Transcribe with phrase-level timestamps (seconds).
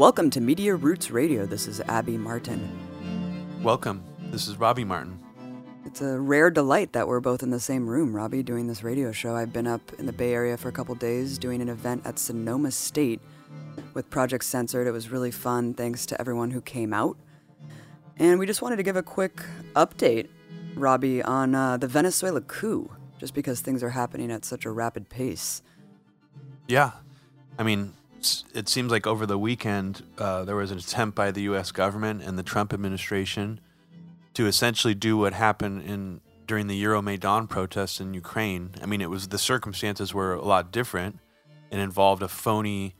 [0.00, 1.44] welcome to Media Roots Radio.
[1.44, 2.66] This is Abby Martin.
[3.62, 4.02] Welcome.
[4.30, 5.18] This is Robbie Martin.
[5.84, 9.12] It's a rare delight that we're both in the same room, Robbie, doing this radio
[9.12, 9.36] show.
[9.36, 12.18] I've been up in the Bay Area for a couple days doing an event at
[12.18, 13.20] Sonoma State
[13.92, 14.86] with Project Censored.
[14.86, 15.74] It was really fun.
[15.74, 17.18] Thanks to everyone who came out.
[18.16, 19.42] And we just wanted to give a quick
[19.76, 20.28] update,
[20.76, 25.10] Robbie, on uh, the Venezuela coup, just because things are happening at such a rapid
[25.10, 25.60] pace.
[26.68, 26.92] Yeah.
[27.58, 27.92] I mean,
[28.54, 31.72] it seems like over the weekend uh, there was an attempt by the U.S.
[31.72, 33.60] government and the Trump administration
[34.34, 38.70] to essentially do what happened in during the Euromaidan protests in Ukraine.
[38.82, 41.20] I mean, it was the circumstances were a lot different
[41.70, 42.96] and involved a phony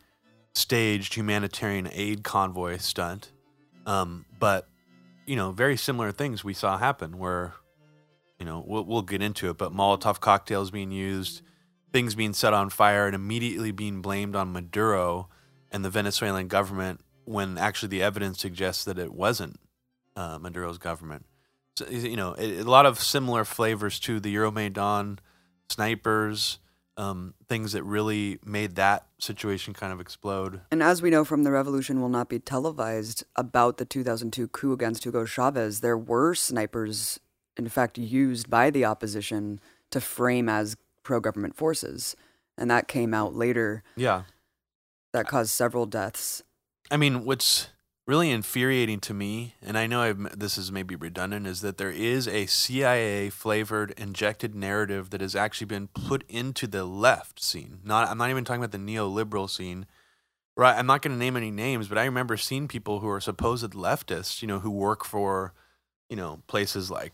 [0.54, 3.32] staged humanitarian aid convoy stunt.
[3.86, 4.68] Um, but
[5.26, 7.54] you know, very similar things we saw happen where
[8.38, 11.42] you know we'll, we'll get into it, but Molotov cocktails being used
[11.92, 15.28] things being set on fire and immediately being blamed on Maduro
[15.70, 19.58] and the Venezuelan government when actually the evidence suggests that it wasn't
[20.16, 21.26] uh, Maduro's government.
[21.76, 25.18] So, you know, it, a lot of similar flavors to the Euromaidan
[25.68, 26.58] snipers,
[26.96, 30.60] um, things that really made that situation kind of explode.
[30.70, 34.72] And as we know from the revolution will not be televised about the 2002 coup
[34.72, 37.20] against Hugo Chavez, there were snipers,
[37.56, 39.60] in fact, used by the opposition
[39.90, 42.16] to frame as pro government forces.
[42.56, 43.82] And that came out later.
[43.96, 44.22] Yeah.
[45.12, 46.42] That caused several deaths.
[46.90, 47.68] I mean, what's
[48.06, 51.90] really infuriating to me, and I know I've, this is maybe redundant, is that there
[51.90, 57.78] is a CIA flavored injected narrative that has actually been put into the left scene.
[57.84, 59.86] Not, I'm not even talking about the neoliberal scene.
[60.56, 63.20] Right, I'm not going to name any names, but I remember seeing people who are
[63.20, 65.54] supposed leftists, you know, who work for,
[66.08, 67.12] you know, places like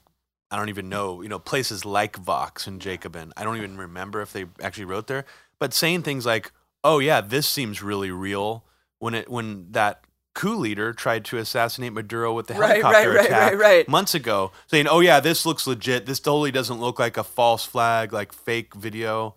[0.50, 3.32] I don't even know, you know, places like Vox and Jacobin.
[3.36, 5.24] I don't even remember if they actually wrote there,
[5.58, 6.52] but saying things like,
[6.84, 8.64] "Oh yeah, this seems really real."
[8.98, 10.04] When it when that
[10.34, 14.14] coup leader tried to assassinate Maduro with the right, helicopter right, attack right, right, months
[14.14, 16.06] ago, saying, "Oh yeah, this looks legit.
[16.06, 19.34] This totally doesn't look like a false flag, like fake video."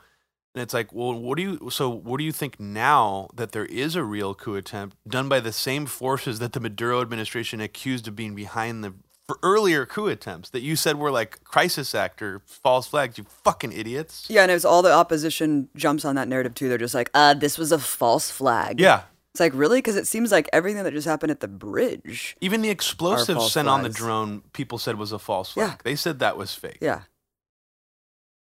[0.56, 1.70] And it's like, well, what do you?
[1.70, 5.40] So, what do you think now that there is a real coup attempt done by
[5.40, 8.94] the same forces that the Maduro administration accused of being behind the
[9.30, 13.72] for earlier coup attempts that you said were like crisis actor false flags, you fucking
[13.72, 14.26] idiots.
[14.28, 16.68] Yeah, and it was all the opposition jumps on that narrative too.
[16.68, 18.80] They're just like, uh, this was a false flag.
[18.80, 19.04] Yeah.
[19.36, 19.78] It's like, really?
[19.78, 22.38] Because it seems like everything that just happened at the bridge.
[22.42, 23.68] Even the explosives sent flags.
[23.68, 25.70] on the drone, people said was a false flag.
[25.70, 25.76] Yeah.
[25.84, 26.80] They said that was fake.
[26.82, 27.02] Yeah.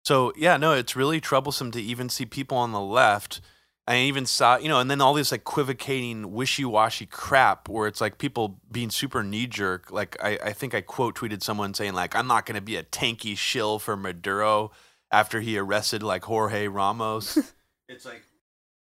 [0.05, 3.41] So, yeah, no, it's really troublesome to even see people on the left–
[3.87, 8.01] I even saw, you know, and then all this equivocating, wishy washy crap where it's
[8.01, 9.91] like people being super knee jerk.
[9.91, 12.75] Like, I, I think I quote tweeted someone saying, like, I'm not going to be
[12.75, 14.71] a tanky shill for Maduro
[15.09, 17.37] after he arrested, like, Jorge Ramos.
[17.89, 18.23] it's like,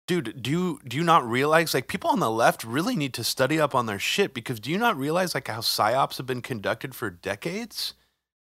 [0.09, 3.22] dude, do you, do you not realize, like, people on the left really need to
[3.22, 6.42] study up on their shit because do you not realize, like, how psyops have been
[6.42, 7.94] conducted for decades?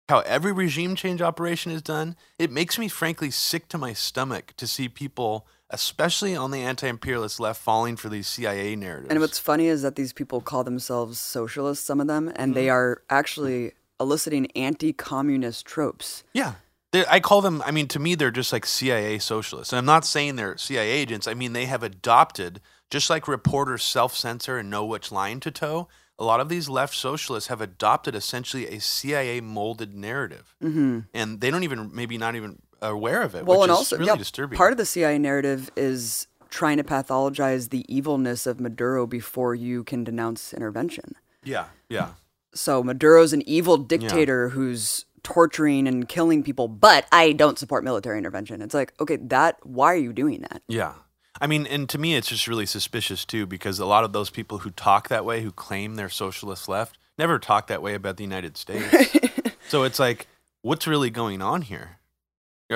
[0.09, 2.17] How every regime change operation is done?
[2.37, 7.39] It makes me, frankly, sick to my stomach to see people especially on the anti-imperialist
[7.39, 9.09] left, falling for these CIA narratives.
[9.09, 12.53] And what's funny is that these people call themselves socialists, some of them, and mm-hmm.
[12.53, 16.23] they are actually eliciting anti-communist tropes.
[16.33, 16.53] Yeah.
[16.91, 19.73] They're, I call them, I mean, to me, they're just like CIA socialists.
[19.73, 21.27] And I'm not saying they're CIA agents.
[21.27, 22.61] I mean, they have adopted,
[22.91, 25.87] just like reporters self censor and know which line to toe,
[26.19, 30.55] a lot of these left socialists have adopted essentially a CIA molded narrative.
[30.63, 30.99] Mm-hmm.
[31.15, 33.45] And they don't even, maybe not even aware of it.
[33.45, 34.57] Well, and also, really yeah, disturbing.
[34.57, 39.83] Part of the CIA narrative is trying to pathologize the evilness of Maduro before you
[39.83, 41.15] can denounce intervention.
[41.43, 42.09] Yeah, yeah.
[42.53, 44.53] So Maduro's an evil dictator yeah.
[44.53, 48.61] who's torturing and killing people, but I don't support military intervention.
[48.61, 50.61] It's like, okay, that why are you doing that?
[50.67, 50.93] Yeah.
[51.41, 54.29] I mean, and to me, it's just really suspicious too, because a lot of those
[54.29, 58.17] people who talk that way, who claim they're socialist left, never talk that way about
[58.17, 59.17] the United States.
[59.67, 60.27] so it's like,
[60.61, 61.97] what's really going on here?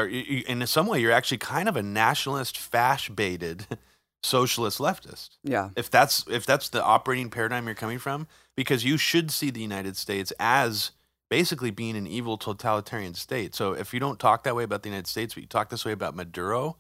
[0.06, 3.66] In some way, you're actually kind of a nationalist, fash baited
[4.24, 5.38] socialist leftist.
[5.44, 5.70] Yeah.
[5.76, 9.62] If that's if that's the operating paradigm you're coming from, because you should see the
[9.62, 10.92] United States as
[11.30, 13.54] basically being an evil totalitarian state.
[13.54, 15.86] So if you don't talk that way about the United States, but you talk this
[15.86, 16.78] way about Maduro,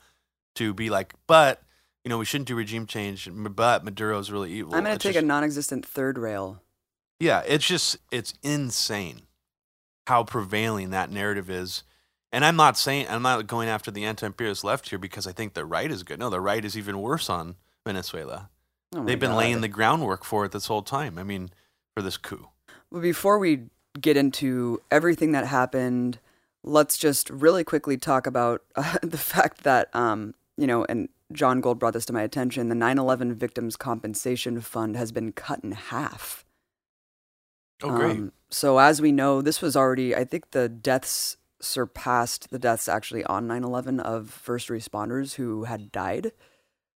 [0.55, 1.61] to be like, but
[2.03, 4.73] you know, we shouldn't do regime change, but Maduro is really evil.
[4.73, 6.61] I'm going to take just, a non-existent third rail.
[7.19, 9.23] Yeah, it's just it's insane
[10.07, 11.83] how prevailing that narrative is
[12.31, 15.53] and I'm not saying I'm not going after the anti-imperialist left here because I think
[15.53, 16.19] the right is good.
[16.19, 18.49] No, the right is even worse on Venezuela.
[18.95, 19.37] Oh They've been God.
[19.37, 21.17] laying the groundwork for it this whole time.
[21.17, 21.49] I mean,
[21.95, 22.49] for this coup.
[22.91, 23.63] Well, before we
[23.99, 26.19] get into everything that happened,
[26.63, 31.61] let's just really quickly talk about uh, the fact that um, you know, and John
[31.61, 32.69] Gold brought this to my attention.
[32.69, 36.45] The 9 11 Victims Compensation Fund has been cut in half.
[37.83, 38.17] Oh, great.
[38.17, 42.87] Um, so, as we know, this was already, I think the deaths surpassed the deaths
[42.87, 46.31] actually on 9 11 of first responders who had died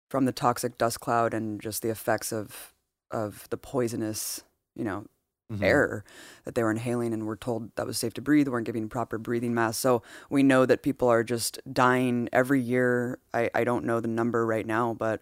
[0.10, 2.74] from the toxic dust cloud and just the effects of,
[3.10, 4.44] of the poisonous,
[4.76, 5.06] you know,
[5.52, 5.64] Mhm.
[5.64, 6.04] air
[6.46, 9.18] that they were inhaling and were told that was safe to breathe, weren't giving proper
[9.18, 9.82] breathing masks.
[9.82, 13.20] So we know that people are just dying every year.
[13.34, 15.22] I, I don't know the number right now, but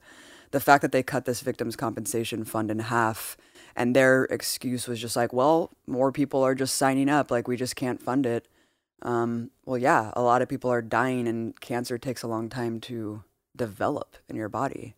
[0.51, 3.37] the fact that they cut this victims compensation fund in half
[3.75, 7.55] and their excuse was just like, well, more people are just signing up, like we
[7.57, 8.47] just can't fund it.
[9.01, 12.79] Um, well, yeah, a lot of people are dying and cancer takes a long time
[12.81, 13.23] to
[13.55, 14.95] develop in your body.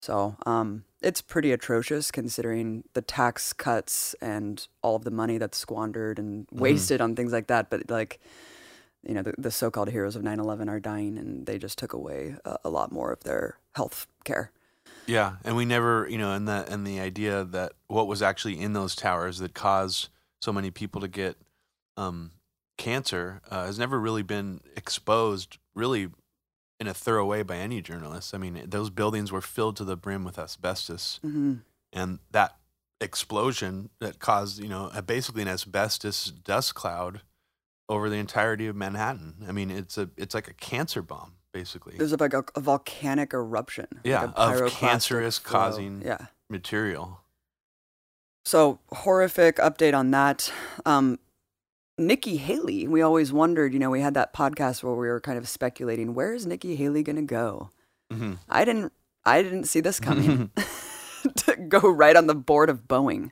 [0.00, 5.56] So um, it's pretty atrocious considering the tax cuts and all of the money that's
[5.56, 7.70] squandered and wasted on things like that.
[7.70, 8.20] But like,
[9.06, 12.36] you know, the, the so-called heroes of 9/11 are dying, and they just took away
[12.44, 14.50] a, a lot more of their health care.
[15.06, 18.60] Yeah, and we never, you know, and the and the idea that what was actually
[18.60, 20.08] in those towers that caused
[20.40, 21.36] so many people to get
[21.96, 22.32] um,
[22.78, 26.08] cancer uh, has never really been exposed, really,
[26.80, 28.34] in a thorough way by any journalist.
[28.34, 31.54] I mean, those buildings were filled to the brim with asbestos, hmm
[31.92, 32.56] and that
[33.02, 37.20] explosion that caused, you know, a, basically an asbestos dust cloud
[37.88, 39.44] over the entirety of Manhattan.
[39.46, 41.96] I mean, it's a it's like a cancer bomb, basically.
[41.98, 43.86] There's like a, a volcanic eruption.
[43.92, 45.52] like Yeah, a of cancerous flow.
[45.58, 46.26] causing- Yeah.
[46.48, 47.20] material.
[48.44, 50.52] So horrific update on that.
[50.86, 51.18] Um,
[52.06, 55.38] Nikki Haley, we always wondered, you know, we had that podcast where we were kind
[55.38, 57.70] of speculating, where is Nikki Haley going to go?
[58.10, 58.92] hmm I didn't,
[59.24, 60.50] I didn't see this coming.
[61.36, 63.30] to go right on the board of Boeing.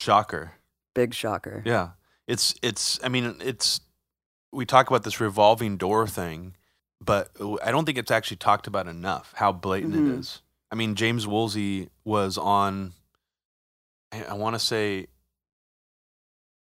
[0.00, 0.52] Shocker.
[0.94, 1.62] Big shocker.
[1.64, 1.90] Yeah.
[2.26, 3.80] It's it's I mean it's
[4.52, 6.54] we talk about this revolving door thing,
[7.00, 7.30] but
[7.62, 10.14] I don't think it's actually talked about enough how blatant Mhm.
[10.14, 10.42] it is.
[10.70, 12.92] I mean James Woolsey was on
[14.12, 15.08] I, I want to say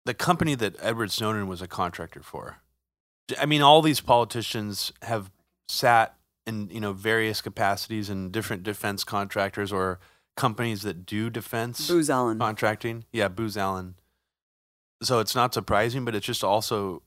[0.06, 2.58] the company that Edward Snowden was a contractor for.
[3.40, 5.32] I mean all these politicians have
[5.68, 6.16] sat
[6.48, 10.00] in you know various capacities in different defense contractors or
[10.36, 12.40] companies that do defense Booz Allen.
[12.40, 13.06] contracting.
[13.12, 13.96] Yeah, Booz Allen.
[15.02, 17.04] So it's not surprising, but it's just also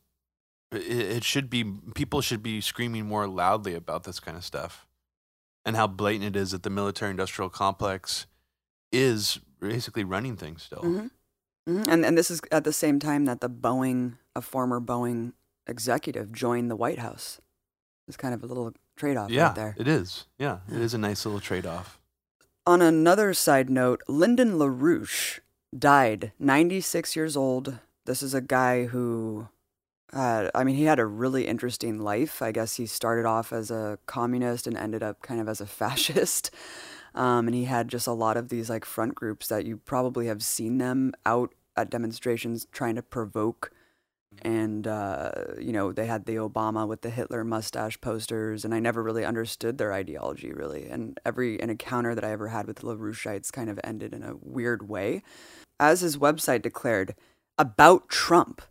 [0.71, 1.65] it, it should be
[1.95, 4.87] people should be screaming more loudly about this kind of stuff
[5.65, 8.27] and how blatant it is that the military industrial complex
[8.93, 10.83] is basically running things still.
[10.83, 11.07] hmm
[11.67, 15.33] hmm And and this is at the same time that the Boeing, a former Boeing
[15.67, 17.41] executive, joined the White House.
[18.09, 19.75] It's kind of a little trade off Yeah, right there.
[19.79, 20.27] it is.
[20.39, 21.99] Yeah, It is a nice little trade off.
[22.67, 25.41] On another side note, Lyndon LaRouche
[25.77, 27.79] died, 96 years old.
[28.05, 29.49] This is a guy who
[30.13, 32.43] had, I mean, he had a really interesting life.
[32.43, 35.67] I guess he started off as a communist and ended up kind of as a
[35.81, 36.51] fascist.
[37.15, 40.27] Um, and he had just a lot of these like front groups that you probably
[40.27, 43.71] have seen them out at demonstrations trying to provoke.
[44.41, 48.81] And, uh, you know, they had the Obama with the Hitler mustache posters, and I
[48.81, 50.89] never really understood their ideology, really.
[50.89, 54.37] And every an encounter that I ever had with LaRoucheites kind of ended in a
[54.41, 55.23] weird way.
[55.79, 57.15] As his website declared,
[57.59, 58.63] about Trump.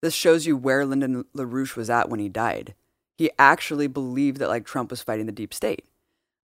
[0.00, 2.74] This shows you where Lyndon LaRouche was at when he died.
[3.16, 5.84] He actually believed that like Trump was fighting the deep state.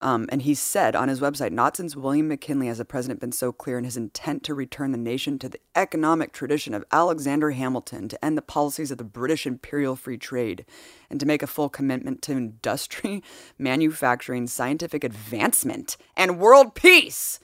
[0.02, 3.30] Um, and he said on his website, not since William McKinley has a president been
[3.30, 7.52] so clear in his intent to return the nation to the economic tradition of Alexander
[7.52, 10.66] Hamilton, to end the policies of the British imperial free trade,
[11.08, 13.22] and to make a full commitment to industry,
[13.58, 17.38] manufacturing, scientific advancement, and world peace.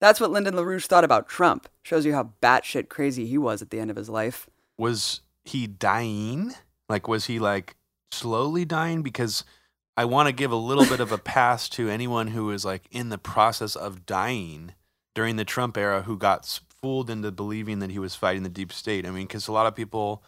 [0.00, 1.68] That's what Lyndon LaRouche thought about Trump.
[1.82, 4.48] Shows you how batshit crazy he was at the end of his life.
[4.78, 6.54] Was he dying?
[6.88, 7.76] Like was he like
[8.12, 9.44] slowly dying because
[9.98, 12.84] I want to give a little bit of a pass to anyone who is like
[12.92, 14.74] in the process of dying
[15.12, 18.72] during the Trump era who got fooled into believing that he was fighting the deep
[18.72, 19.04] state.
[19.04, 20.22] I mean, because a lot of people,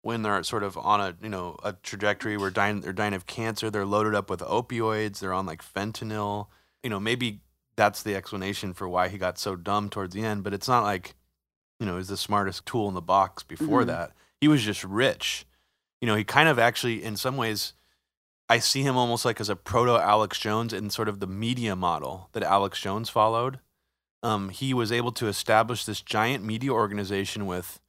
[0.00, 3.26] when they're sort of on a you know a trajectory where dying, they're dying of
[3.26, 6.48] cancer, they're loaded up with opioids, they're on like fentanyl.
[6.82, 7.42] You know, maybe
[7.76, 10.42] that's the explanation for why he got so dumb towards the end.
[10.42, 11.14] But it's not like
[11.78, 13.86] you know, is the smartest tool in the box before Mhm.
[13.86, 14.12] that.
[14.40, 15.46] He was just rich.
[16.00, 17.72] You know, he kind of actually, in some ways,
[18.48, 21.74] I see him almost like as a proto Alex Jones in sort of the media
[21.74, 23.60] model that Alex Jones followed.
[24.22, 27.80] Um, he was able to establish this giant media organization with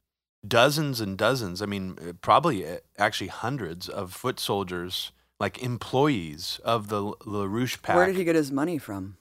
[0.46, 6.60] dozens and dozens, I mean, uh, probably uh, actually hundreds of foot soldiers, like employees
[6.64, 7.96] of the LaRouche PAC.
[7.96, 9.16] Where did he get his money from?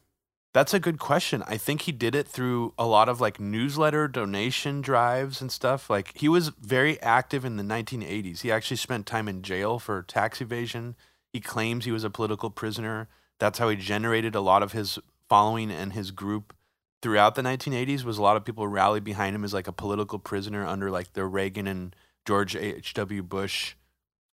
[0.54, 1.44] That's a good question.
[1.48, 5.90] I think he did it through a lot of like newsletter donation drives and stuff.
[5.90, 8.42] Like he was very active in the 1980s.
[8.42, 10.96] He actually spent time in jail for tax evasion.
[11.34, 13.10] He claims he was a political prisoner
[13.40, 16.56] that's how he generated a lot of his following and his group
[17.02, 20.18] throughout the 1980s was a lot of people rally behind him as like a political
[20.18, 23.22] prisoner under like the Reagan and George H.W.
[23.24, 23.76] Bush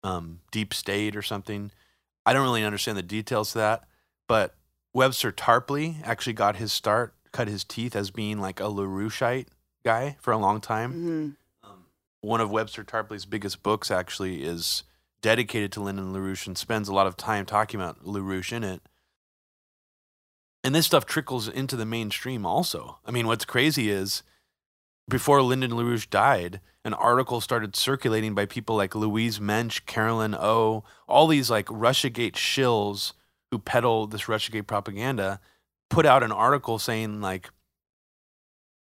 [0.05, 1.71] um, deep state or something.
[2.26, 3.85] I don't really understand the details of that,
[4.26, 4.55] but
[4.93, 9.47] Webster Tarpley actually got his start, cut his teeth as being like a LaRoucheite
[9.85, 10.93] guy for a long time.
[10.93, 11.71] Mm-hmm.
[11.71, 11.85] Um,
[12.21, 14.83] one of Webster Tarpley's biggest books actually is
[15.21, 18.83] dedicated to Lyndon LaRouche and spends a lot of time talking about LaRouche in it.
[20.65, 22.99] And this stuff trickles into the mainstream also.
[23.05, 24.23] I mean, what's crazy is
[25.09, 30.85] before Lyndon LaRouche died, an article started circulating by people like Louise Mensch, Carolyn O,
[31.07, 33.13] all these like Russiagate shills
[33.51, 35.41] who peddle this Russiagate propaganda,
[35.91, 37.51] put out an article saying like,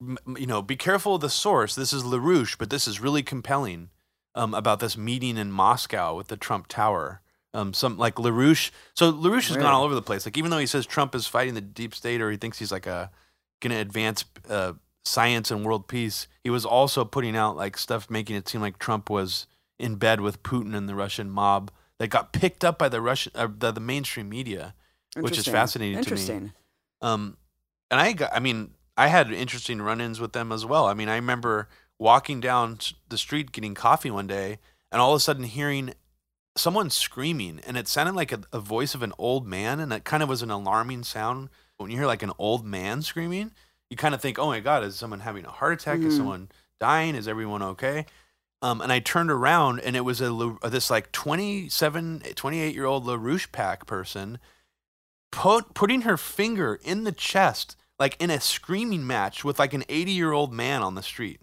[0.01, 1.75] you know, be careful of the source.
[1.75, 3.89] This is LaRouche, but this is really compelling
[4.39, 7.21] um, about this meeting in Moscow with the Trump Tower.
[7.53, 8.71] Um, some like LaRouche.
[8.93, 9.61] So LaRouche has Really?
[9.63, 10.25] gone all over the place.
[10.25, 12.71] Like even though he says Trump is fighting the deep state or he thinks he's
[12.71, 13.11] like a
[13.59, 18.09] going to advance uh, science and world peace, he was also putting out like stuff
[18.09, 19.47] making it seem like Trump was
[19.79, 23.31] in bed with Putin and the Russian mob that got picked up by the Russian
[23.35, 24.73] uh, the, the mainstream media.
[25.15, 25.53] Which is Interesting.
[25.53, 26.03] fascinating to me.
[26.03, 26.53] Interesting.
[27.01, 27.37] Um,
[27.89, 30.85] and I got, I mean, I had interesting run-ins with them as well.
[30.85, 31.67] I mean, I remember
[31.99, 32.79] walking down
[33.09, 34.57] the street getting coffee one day,
[34.91, 35.93] and all of a sudden hearing
[36.57, 40.03] someone screaming, and it sounded like a, a voice of an old man, and it
[40.03, 41.49] kind of was an alarming sound.
[41.77, 43.51] When you hear like an old man screaming,
[43.89, 45.99] you kind of think, "Oh my God, is someone having a heart attack?
[45.99, 46.17] Is Mhm.
[46.17, 47.15] someone dying?
[47.15, 48.05] Is everyone okay?"
[48.61, 53.05] Um, and I turned around, and it was a this like 27, 28 year old
[53.05, 54.39] LaRouche PAC person
[55.31, 59.83] put putting her finger in the chest like in a screaming match with like an
[59.87, 61.39] 80 year old man on the street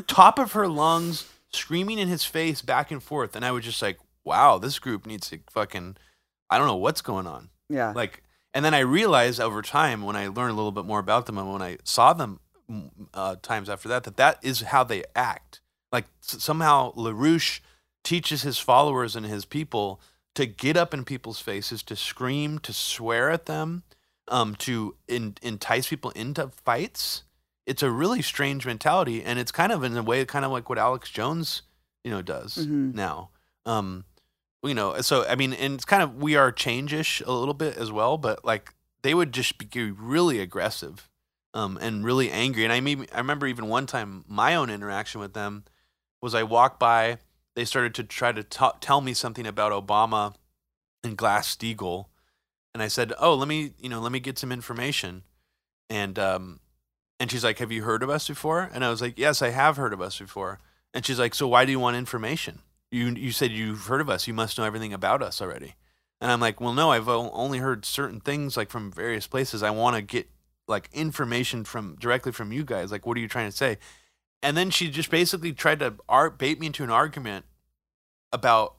[0.00, 3.34] top of her lungs screaming in his face back and forth.
[3.36, 5.96] And i was just like wow this group needs to fucking
[6.50, 7.50] i don't know what's going on.
[7.68, 7.92] Yeah.
[7.94, 8.22] like
[8.54, 11.38] and then i realized over time when i learned a little bit more about them
[11.38, 12.40] and when i saw them
[13.14, 15.60] uh, times after that that that is how they act.
[15.90, 17.60] Like s- somehow larouche
[18.04, 20.00] teaches his followers and his people
[20.36, 23.82] to get up in people's faces to scream to swear at them
[24.28, 27.24] um, to in, entice people into fights
[27.70, 30.68] it's a really strange mentality and it's kind of in a way kind of like
[30.68, 31.62] what alex jones
[32.04, 32.94] you know does Mhm.
[32.94, 33.30] now.
[33.66, 34.04] Um
[34.62, 37.76] you know so i mean and it's kind of we are change-ish a little bit
[37.76, 41.08] as well but like they would just be really aggressive
[41.54, 42.64] um and really angry.
[42.64, 45.64] And i mean i remember even one time my own interaction with them
[46.22, 47.18] was i walked by
[47.56, 50.34] they started to try to t- tell me something about obama
[51.04, 52.06] and glass-steagall
[52.74, 55.22] and i said oh let me you know let me get some information.
[55.88, 56.60] And um
[57.20, 58.70] and she's like have you heard of us before?
[58.72, 60.58] And i was like yes i have heard of us before.
[60.92, 62.60] And she's like so why do you want information?
[62.90, 64.26] You you said you've heard of us.
[64.26, 65.74] You must know everything about us already.
[66.20, 69.62] And i'm like well no i've only heard certain things like from various places.
[69.62, 70.28] I want to get
[70.66, 72.90] like information from directly from you guys.
[72.90, 73.78] Like what are you trying to say?
[74.42, 75.94] And then she just basically tried to
[76.38, 77.44] bait me into an argument
[78.32, 78.76] about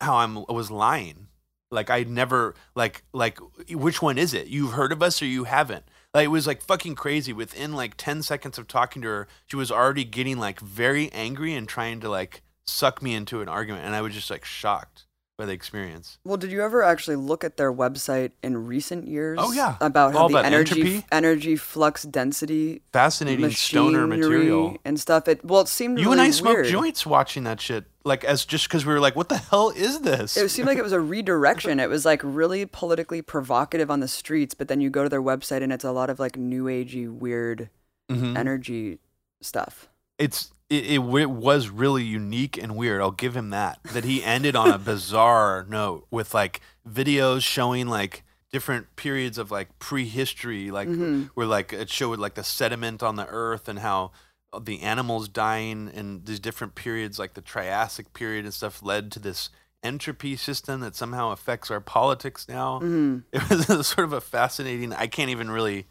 [0.00, 1.28] how i'm I was lying.
[1.70, 3.38] Like i never like like
[3.70, 4.48] which one is it?
[4.48, 5.84] You've heard of us or you haven't
[6.14, 7.32] like it was like fucking crazy.
[7.32, 11.54] Within like 10 seconds of talking to her she was already getting like very angry
[11.54, 15.03] and trying to like suck me into an argument and i was just like shocked
[15.36, 19.38] by the experience Well, did you ever actually look at their website in recent years?
[19.42, 19.76] Oh, yeah.
[19.80, 21.06] About how All the about energy entropy.
[21.10, 25.26] energy flux density fascinating stoner material and stuff.
[25.26, 26.66] It well, it seemed you really and i smoked weird.
[26.66, 30.00] joints watching that shit like as just because we were like what the hell is
[30.00, 31.80] this It seemed like it was a redirection.
[31.80, 35.22] It was like really politically provocative on the streets, but then you go to their
[35.22, 37.70] website and it's a lot of like new agey weird
[38.10, 38.36] Mhm.
[38.36, 38.98] energy
[39.40, 39.88] stuff.
[40.18, 43.00] it's it, it, w- was really unique and weird.
[43.00, 43.78] I'll give him that.
[43.92, 49.50] That he ended on a bizarre note with like videos showing like different periods of
[49.50, 51.24] like prehistory, like mm-hmm.
[51.34, 54.12] where like it showed like the sediment on the earth and how
[54.60, 59.18] the animals dying in these different periods, like the Triassic period and stuff, led to
[59.18, 59.50] this
[59.82, 62.80] entropy system that somehow affects our politics now.
[62.80, 63.18] Mm-hmm.
[63.32, 64.92] It was sort of a fascinating.
[64.92, 65.86] I can't even really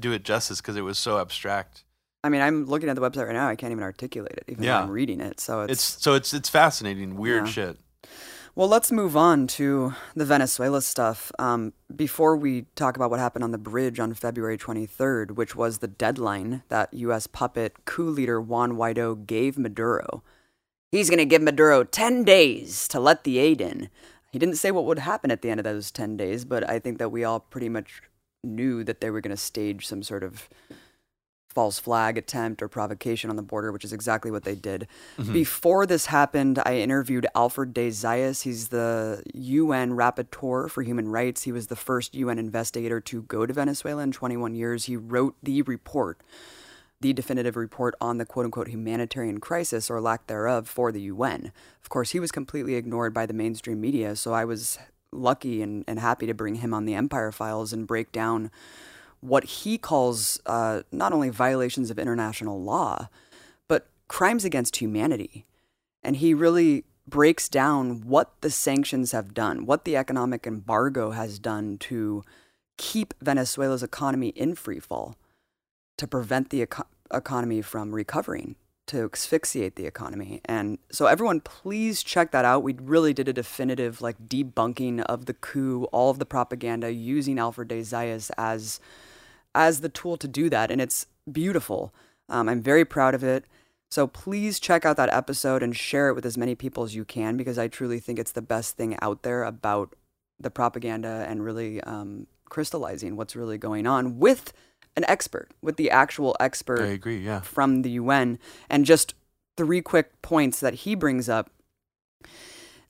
[0.00, 1.84] do it justice because it was so abstract.
[2.24, 3.48] I mean, I'm looking at the website right now.
[3.48, 4.78] I can't even articulate it, even Yeah.
[4.78, 5.38] though I'm reading it.
[5.40, 7.52] So it's, It's so it's it's fascinating, weird Yeah.
[7.52, 7.78] shit.
[8.56, 8.66] well.
[8.68, 11.30] Let's move on to the Venezuela stuff.
[11.38, 15.78] Um, before we talk about what happened on the bridge on February 23rd, which was
[15.78, 17.26] the deadline that U.S.
[17.26, 20.22] puppet coup leader Juan Guaido gave Maduro.
[20.92, 23.90] He's going to give Maduro 10 days to let the aid in.
[24.32, 26.78] He didn't say what would happen at the end of those 10 days, but I
[26.78, 28.00] think that we all pretty much
[28.44, 30.48] knew that they were going to stage some sort of
[31.54, 34.88] false flag attempt or provocation on the border, which is exactly what they did.
[35.16, 35.32] Mm-hmm.
[35.32, 38.42] Before this happened, I interviewed Alfred de Zayas.
[38.42, 41.44] He's the UN rapporteur for human rights.
[41.44, 44.86] He was the first UN investigator to go to Venezuela in 21 years.
[44.86, 46.20] He wrote the report,
[47.00, 51.52] the definitive report on the quote unquote humanitarian crisis or lack thereof for the UN.
[51.82, 54.78] Of course, he was completely ignored by the mainstream media, so I was
[55.12, 58.50] lucky and, and happy to bring him on the Empire Files and break down
[59.24, 63.08] what he calls uh, not only violations of international law,
[63.68, 65.46] but crimes against humanity.
[66.02, 71.38] And he really breaks down what the sanctions have done, what the economic embargo has
[71.38, 72.22] done to
[72.76, 75.16] keep Venezuela's economy in free fall,
[75.96, 78.56] to prevent the eco- economy from recovering,
[78.88, 80.42] to asphyxiate the economy.
[80.44, 82.62] And so, everyone, please check that out.
[82.62, 87.38] We really did a definitive like debunking of the coup, all of the propaganda using
[87.38, 88.80] Alfred de Zayas as
[89.54, 91.94] as the tool to do that, and it's beautiful.
[92.28, 93.44] Um, I'm very proud of it.
[93.90, 97.04] So please check out that episode and share it with as many people as you
[97.04, 99.94] can because I truly think it's the best thing out there about
[100.40, 104.52] the propaganda and really um, crystallizing what's really going on with
[104.96, 107.18] an expert, with the actual expert I agree.
[107.18, 107.40] Yeah.
[107.40, 108.38] from the UN.
[108.68, 109.14] And just
[109.56, 111.50] three quick points that he brings up.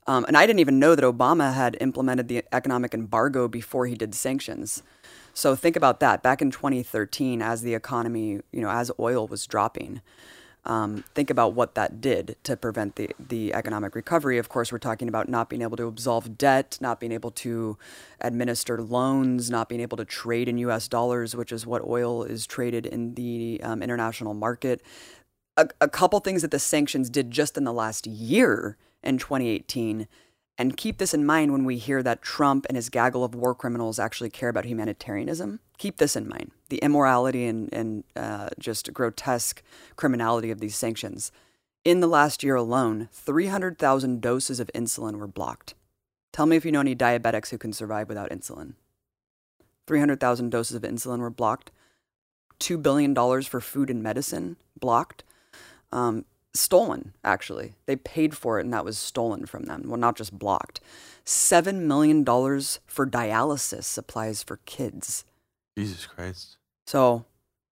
[0.07, 3.95] Um, and I didn't even know that Obama had implemented the economic embargo before he
[3.95, 4.83] did sanctions.
[5.35, 6.23] So think about that.
[6.23, 10.01] Back in 2013, as the economy, you know, as oil was dropping,
[10.63, 14.37] um, think about what that did to prevent the, the economic recovery.
[14.37, 17.77] Of course, we're talking about not being able to absolve debt, not being able to
[18.21, 22.47] administer loans, not being able to trade in US dollars, which is what oil is
[22.47, 24.81] traded in the um, international market.
[25.57, 30.07] A, a couple things that the sanctions did just in the last year in 2018
[30.57, 33.53] and keep this in mind when we hear that Trump and his gaggle of war
[33.53, 35.59] criminals actually care about humanitarianism.
[35.77, 39.61] Keep this in mind the immorality and, and uh, just grotesque
[39.95, 41.31] criminality of these sanctions.
[41.83, 45.75] In the last year alone, 300,000 doses of insulin were blocked.
[46.33, 48.73] Tell me if you know any diabetics who can survive without insulin.
[49.85, 51.71] 300,000 doses of insulin were blocked.
[52.59, 53.13] $2 billion
[53.43, 55.23] for food and medicine blocked.
[55.91, 57.73] Um, stolen, actually.
[57.85, 59.83] They paid for it and that was stolen from them.
[59.87, 60.79] Well, not just blocked.
[61.25, 65.25] $7 million for dialysis supplies for kids.
[65.77, 66.57] Jesus Christ.
[66.87, 67.25] So,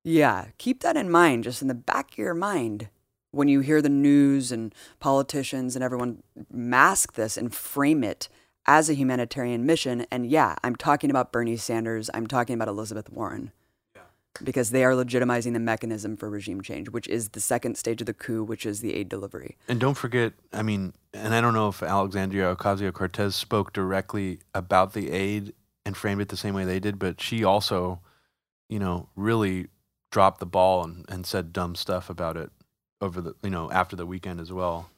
[0.04, 2.90] yeah, keep that in mind, just in the back of your mind
[3.32, 8.30] when you hear the news and politicians and everyone mask this and frame it
[8.66, 10.06] as a humanitarian mission.
[10.12, 13.52] And yeah, I'm talking about Bernie Sanders, I'm talking about Elizabeth Warren
[14.42, 18.08] because they are legitimizing the mechanism for regime change, which is the second stage of
[18.08, 19.58] the coup, which is the aid delivery.
[19.68, 24.40] And don't forget, I mean, and I don't know if Alexandria Ocasio Cortez spoke directly
[24.54, 25.54] about the aid
[25.86, 28.00] and framed it the same way they did, but she also,
[28.70, 29.68] you know, really
[30.12, 32.50] dropped the ball and, and said dumb stuff about it
[33.02, 34.90] over the, you know, after the weekend as well.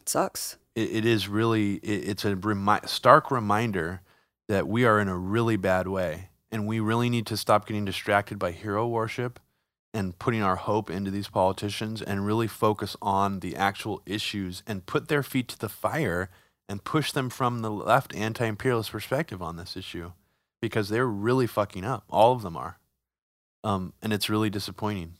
[0.00, 0.56] It sucks.
[0.74, 4.00] It, it is really, it, it's a remi- stark reminder
[4.48, 7.84] that we are in a really bad way and we really need to stop getting
[7.84, 9.40] distracted by hero worship
[9.92, 14.86] and putting our hope into these politicians and really focus on the actual issues and
[14.86, 16.30] put their feet to the fire
[16.68, 20.12] and push them from the left anti-imperialist perspective on this issue
[20.62, 22.04] because they're really fucking up.
[22.08, 22.78] All of them are.
[23.64, 25.14] Um, and it's really disappointing.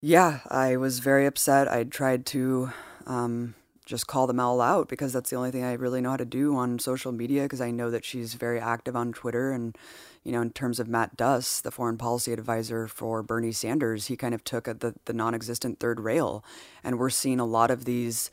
[0.00, 1.70] Yeah, I was very upset.
[1.70, 2.72] I tried to
[3.06, 6.16] um, just call them all out because that's the only thing I really know how
[6.16, 9.50] to do on social media because I know that she's very active on Twitter.
[9.50, 9.76] And,
[10.22, 14.16] you know, in terms of Matt Duss, the foreign policy advisor for Bernie Sanders, he
[14.16, 16.44] kind of took a, the, the non existent third rail.
[16.84, 18.30] And we're seeing a lot of these,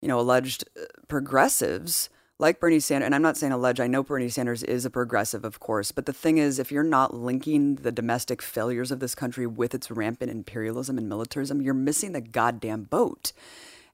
[0.00, 4.02] you know, alleged uh, progressives like Bernie Sanders, and I'm not saying alleged, I know
[4.02, 7.74] Bernie Sanders is a progressive, of course, but the thing is, if you're not linking
[7.74, 12.22] the domestic failures of this country with its rampant imperialism and militarism, you're missing the
[12.22, 13.32] goddamn boat.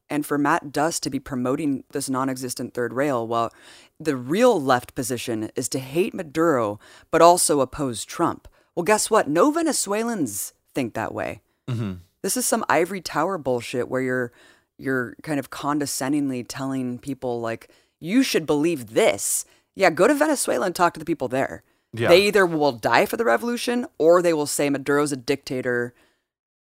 [0.09, 3.53] And for Matt Duss to be promoting this non existent third rail, well,
[3.99, 6.79] the real left position is to hate Maduro,
[7.11, 8.47] but also oppose Trump.
[8.75, 9.29] Well, guess what?
[9.29, 11.41] No Venezuelans think that way.
[11.69, 11.95] mm-hmm.
[12.23, 14.33] This is some ivory tower bullshit where you're
[14.79, 19.45] you're kind of condescendingly telling people like you should believe this.
[19.75, 21.63] Yeah, go to Venezuela and talk to the people there.
[21.93, 22.09] Yeah.
[22.09, 25.95] They either will die for the revolution or they will say Maduro's a dictator.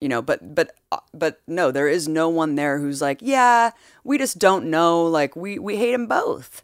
[0.05, 3.71] You know, but but uh, but no, there is no one there who's like, yeah,
[4.03, 5.03] we just don't know.
[5.03, 6.61] Like we we hate them both.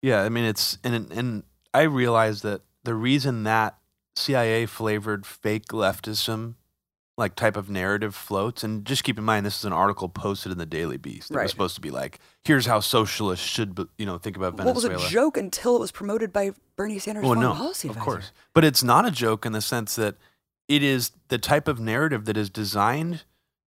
[0.00, 1.42] Yeah, I mean it's and and
[1.74, 3.76] I realize that the reason that
[4.16, 6.54] CIA flavored fake leftism
[7.18, 10.50] like type of narrative floats and just keep in mind this is an article posted
[10.50, 11.28] in the Daily Beast.
[11.28, 11.42] that Right.
[11.42, 14.88] was supposed to be like here's how socialists should be- you know think about Venezuela.
[14.88, 17.88] What was a joke until it was promoted by Bernie Sanders' well, foreign no, policy
[17.88, 18.10] of advisor.
[18.10, 18.32] course.
[18.54, 20.16] But it's not a joke in the sense that
[20.68, 23.24] it is the type of narrative that is designed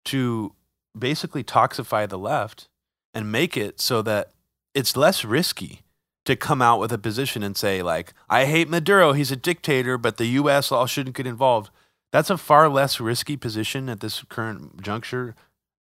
[0.06, 0.54] to
[0.96, 2.68] basically toxify the left
[3.12, 4.30] and make it so that
[4.74, 5.82] it's less risky
[6.24, 9.98] to come out with a position and say like I hate Maduro, he's a dictator,
[9.98, 11.70] but the US all shouldn't get involved.
[12.12, 15.34] That's a far less risky position at this current juncture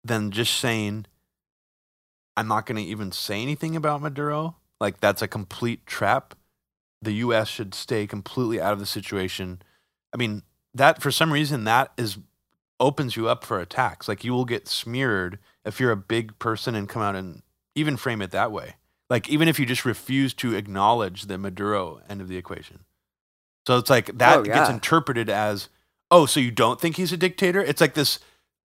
[0.03, 1.07] than just saying
[2.37, 4.57] I'm not going to even say anything about Maduro.
[4.81, 6.35] Like that's a complete trap.
[7.01, 9.63] The US should stay completely out of the situation.
[10.13, 10.43] I mean,
[10.75, 12.19] that for some reason that is
[12.81, 14.09] opens you up for attacks.
[14.09, 17.43] Like you will get smeared if you're a big person and come out and
[17.75, 18.75] even frame it that way.
[19.09, 22.81] Like even if you just refuse to acknowledge the Maduro end of the equation.
[23.67, 25.69] So it's like that Oh, gets interpreted as,
[26.11, 27.61] oh, so you don't think he's a dictator?
[27.61, 28.19] It's like this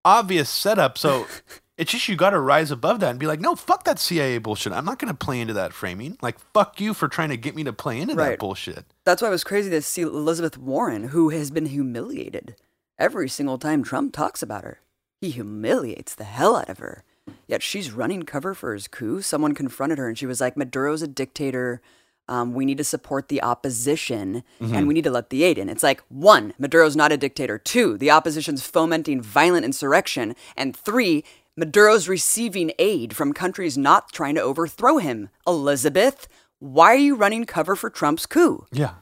[0.04, 0.98] obvious setup.
[0.98, 1.28] So
[1.80, 4.38] it's just you got to rise above that and be like, no, fuck that CIA
[4.38, 4.74] bullshit.
[4.74, 6.18] I'm not going to play into that framing.
[6.22, 8.84] Like, fuck you for trying to get me to play into that bullshit.
[9.06, 12.58] That's why it was crazy to see Elizabeth Warren, who has been humiliated
[13.00, 14.82] every single time Trump talks about her.
[15.22, 17.06] He humiliates the hell out of her.
[17.48, 19.22] Yet she's running cover for his coup.
[19.22, 21.82] Someone confronted her and she was like, Maduro's a dictator.
[22.28, 25.70] Um, we need to support the opposition and we need to let the aid in.
[25.70, 27.58] It's like, one, Maduro's not a dictator.
[27.58, 30.36] Two, the opposition's fomenting violent insurrection.
[30.58, 31.24] And three,
[31.60, 35.30] Maduro's receiving aid from countries not trying to overthrow him.
[35.46, 36.28] Elizabeth,
[36.60, 38.66] why are you running cover for Trump's coup?
[38.72, 38.96] Yeah.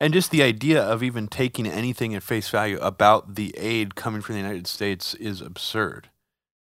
[0.00, 4.20] And just the idea of even taking anything at face value about the aid coming
[4.20, 6.08] from the United States is absurd.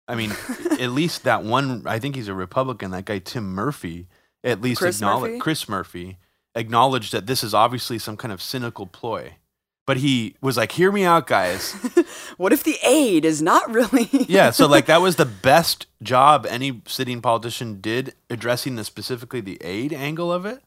[0.07, 0.31] I mean,
[0.79, 4.07] at least that one, I think he's a Republican, that guy Tim Murphy,
[4.43, 6.17] at least acknowledged, Chris Murphy,
[6.55, 9.35] acknowledged that this is obviously some kind of cynical ploy.
[9.89, 11.75] But he was like, hear me out, guys.
[12.37, 14.07] What if the aid is not really?
[14.29, 19.41] yeah, so like that was the best job any sitting politician did addressing the specifically
[19.41, 20.61] the aid angle of it.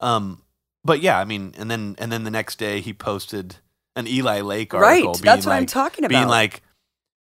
[0.00, 0.42] Um,
[0.84, 3.58] but yeah, I mean, and then and then the next day he posted
[3.94, 5.12] an Eli Lake article.
[5.12, 6.18] Right, that's what I'm talking about.
[6.18, 6.62] Being like,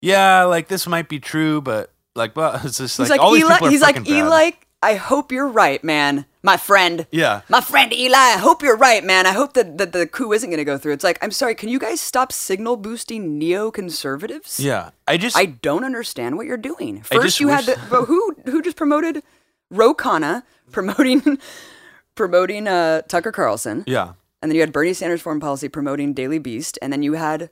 [0.00, 3.32] yeah, like this might be true, but like, well, it's just he's like, like, all
[3.34, 3.52] these Eli.
[3.52, 4.08] people are He's like bad.
[4.08, 4.50] Eli.
[4.82, 6.24] I hope you're right, man.
[6.42, 7.06] My friend.
[7.12, 9.26] Yeah, My friend Eli, I hope you're right, man.
[9.26, 10.92] I hope that, that the coup isn't going to go through.
[10.92, 14.58] It's like, I'm sorry, can you guys stop signal boosting neoconservatives?
[14.58, 14.90] yeah.
[15.06, 17.02] I just, I don't understand what you're doing.
[17.02, 19.22] First, you had the but who who just promoted
[19.70, 21.38] Ro Khanna promoting
[22.14, 26.38] promoting uh, Tucker Carlson, yeah, and then you had Bernie Sanders foreign policy promoting Daily
[26.38, 27.50] Beast, and then you had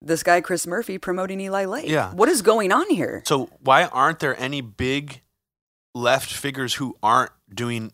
[0.00, 1.88] this guy Chris Murphy promoting Eli Lake.
[1.88, 2.12] Yeah.
[2.12, 3.22] what is going on here?
[3.24, 5.22] So why aren't there any big
[5.94, 7.92] left figures who aren't doing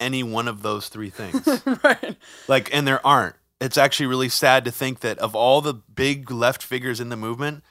[0.00, 1.46] any one of those three things?
[1.84, 2.16] right.
[2.48, 3.36] Like, and there aren't.
[3.60, 7.16] It's actually really sad to think that of all the big left figures in the
[7.16, 7.62] movement,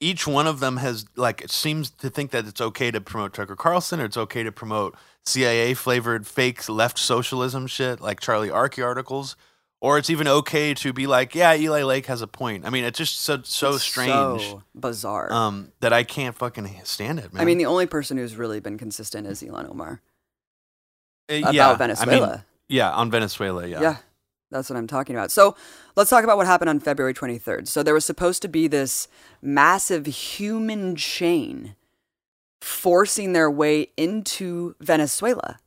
[0.00, 3.32] each one of them has like it seems to think that it's okay to promote
[3.32, 8.48] Tucker Carlson or it's okay to promote CIA flavored fake left socialism shit like Charlie
[8.48, 9.36] Arky articles,
[9.80, 12.66] or it's even okay to be like, yeah, Eli Lake has a point.
[12.66, 15.32] I mean, it's just so so strange So bizarre.
[15.32, 17.40] um, that I can't fucking stand it, man.
[17.40, 20.02] I mean, the only person who's really been consistent is Ilhan Omar
[21.30, 22.44] Uh, about yeah, I mean, Venezuela.
[22.68, 23.80] yeah, on Venezuela, yeah.
[23.80, 23.96] Yeah.
[24.52, 25.30] That's what I'm talking about.
[25.30, 25.56] So
[25.96, 27.66] let's talk about what happened on February 23rd.
[27.66, 29.08] So there was supposed to be this
[29.40, 31.74] massive human chain
[32.60, 35.58] forcing their way into Venezuela,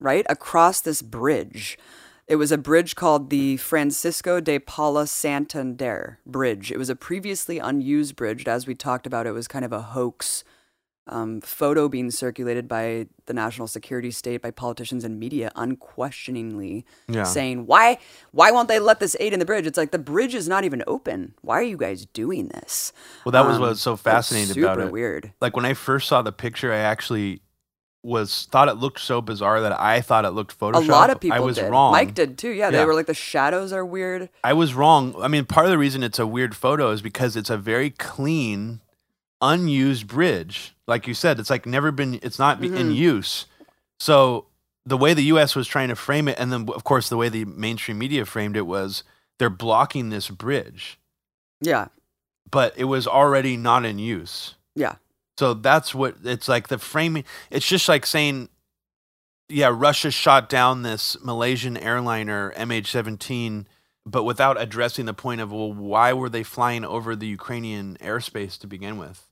[0.00, 0.26] right?
[0.28, 1.78] Across this bridge.
[2.26, 6.72] It was a bridge called the Francisco de Paula Santander Bridge.
[6.72, 8.46] It was a previously unused bridge.
[8.46, 10.44] As we talked about, it was kind of a hoax
[11.08, 17.24] um, photo being circulated by the national security state, by politicians and media, unquestioningly Yeah.
[17.24, 17.98] saying, "Why?
[18.30, 20.64] Why won't they let this aid in the bridge?" It's like the bridge is not
[20.64, 21.34] even open.
[21.42, 22.92] Why are you guys doing this?
[23.24, 24.92] Well, that was Um, what's so that's fascinating about super it.
[24.92, 25.32] Weird.
[25.40, 27.40] Like when I first saw the picture, I actually
[28.04, 30.88] was thought it looked so bizarre that I thought it looked photoshopped.
[30.88, 31.70] A lot of people I was did.
[31.70, 31.92] wrong.
[31.92, 32.50] Mike did too.
[32.50, 32.84] Yeah, they Yeah.
[32.84, 34.28] were like the shadows are weird.
[34.42, 35.14] I was wrong.
[35.22, 37.90] I mean, part of the reason it's a weird photo is because it's a very
[37.90, 38.80] clean,
[39.42, 40.74] unused bridge.
[40.86, 42.20] Like you said, it's like never been.
[42.22, 42.90] It's not be in mm-hmm.
[42.92, 43.46] use.
[44.00, 44.46] So
[44.86, 45.54] the way the U.S.
[45.54, 48.56] was trying to frame it, and then of course the way the mainstream media framed
[48.56, 49.04] it was
[49.38, 50.98] they're blocking this bridge,
[51.60, 51.88] Yeah,
[52.50, 54.54] but it was already not in use.
[54.74, 54.96] yeah,
[55.38, 57.24] So that's what it's like the framing.
[57.50, 58.48] It's just like saying,
[59.48, 63.66] yeah, Russia shot down this Malaysian airliner MH17,
[64.06, 68.58] but without addressing the point of, well, why were they flying over the Ukrainian airspace
[68.60, 69.28] to begin with?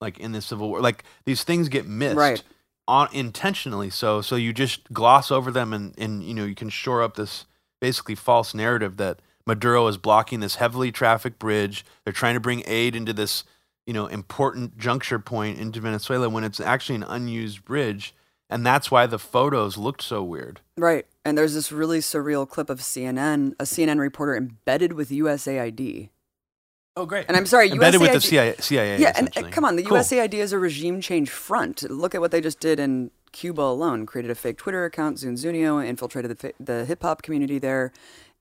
[0.00, 2.42] Like in the civil war, like these things get missed Right.
[2.86, 3.90] on intentionally.
[3.90, 7.16] So, so you just gloss over them, and and you know you can shore up
[7.16, 7.46] this
[7.80, 11.84] basically false narrative that Maduro is blocking this heavily trafficked bridge.
[12.04, 13.44] They're trying to bring aid into this,
[13.86, 18.14] you know, important juncture point into Venezuela when it's actually an unused bridge.
[18.50, 20.60] and that's why the photos looked so weird.
[20.76, 21.06] Right.
[21.24, 26.10] And there's this really surreal clip of CNN, a CNN reporter embedded with USAID.
[26.96, 27.24] Oh, great!
[27.26, 28.54] And I'm sorry, embedded USAID, with the CIA.
[28.58, 29.98] CIA yeah, and uh, come on, the Cool.
[29.98, 31.82] USAID is a regime change front.
[31.90, 34.06] Look at what they just did in Cuba alone.
[34.06, 37.92] Created a fake Twitter account, ZunZuneo, infiltrated the, the hip hop community there,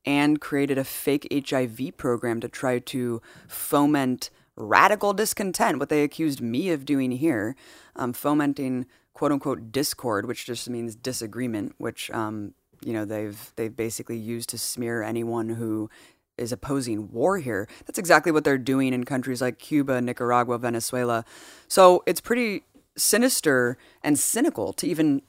[0.06, 5.80] and created a fake HIV program to try to foment radical discontent.
[5.80, 7.56] What they accused me of doing here,
[7.96, 12.54] um, fomenting quote unquote discord, which just means disagreement, which um,
[12.86, 15.90] you know they've they've basically used to smear anyone who
[16.38, 17.68] is opposing war here.
[17.86, 21.26] That's exactly what they're doing in countries like Cuba, Nicaragua, Venezuela.
[21.68, 22.64] So it's pretty
[22.98, 25.22] sinister and cynical to even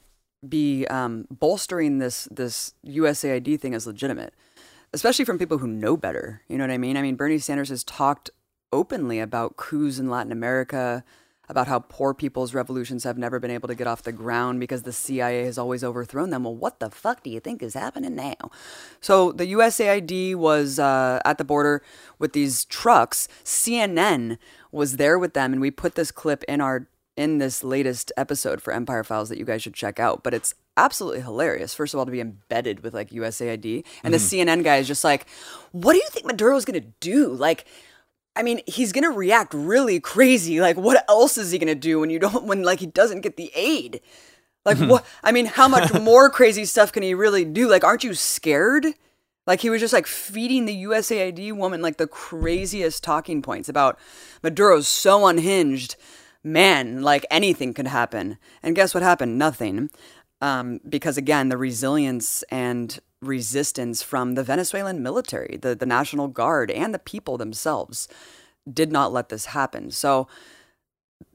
[0.47, 4.33] be um, bolstering this this USAID thing as legitimate,
[4.93, 6.41] especially from people who know better.
[6.47, 6.97] You know what I mean?
[6.97, 8.29] I mean, Bernie Sanders has talked
[8.71, 11.03] openly about coups in Latin America,
[11.49, 14.83] about how poor people's revolutions have never been able to get off the ground because
[14.83, 16.43] the CIA has always overthrown them.
[16.43, 18.51] Well, what the fuck do you think is happening now?
[19.01, 21.81] So the USAID was uh, at the border
[22.19, 23.27] with these trucks.
[23.43, 24.37] CNN
[24.71, 28.61] was there with them, and we put this clip in our in this latest episode
[28.61, 30.21] for Empire Files that you guys should check out.
[30.21, 31.73] But it's absolutely hilarious.
[31.73, 35.03] First of all, to be embedded with like USAID, and the CNN guy is just
[35.03, 35.25] like,
[35.71, 37.65] "What do you think Maduro is gonna do?" Like.
[38.35, 40.59] I mean, he's gonna react really crazy.
[40.59, 43.37] Like, what else is he gonna do when you don't, when like he doesn't get
[43.37, 44.01] the aid?
[44.65, 45.05] Like, what?
[45.23, 47.69] I mean, how much more crazy stuff can he really do?
[47.69, 48.87] Like, aren't you scared?
[49.47, 53.99] Like, he was just like feeding the USAID woman like the craziest talking points about
[54.41, 55.95] Maduro's so unhinged.
[56.43, 58.37] Man, like anything could happen.
[58.61, 59.37] And guess what happened?
[59.37, 59.89] Nothing.
[60.41, 66.71] Um, because again, the resilience and resistance from the Venezuelan military, the, the National Guard,
[66.71, 68.07] and the people themselves
[68.71, 69.91] did not let this happen.
[69.91, 70.27] So,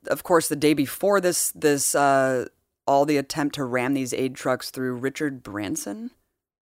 [0.07, 2.47] of course, the day before this, this uh,
[2.87, 6.11] all the attempt to ram these aid trucks through, Richard Branson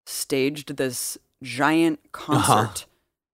[0.06, 2.86] staged this giant concert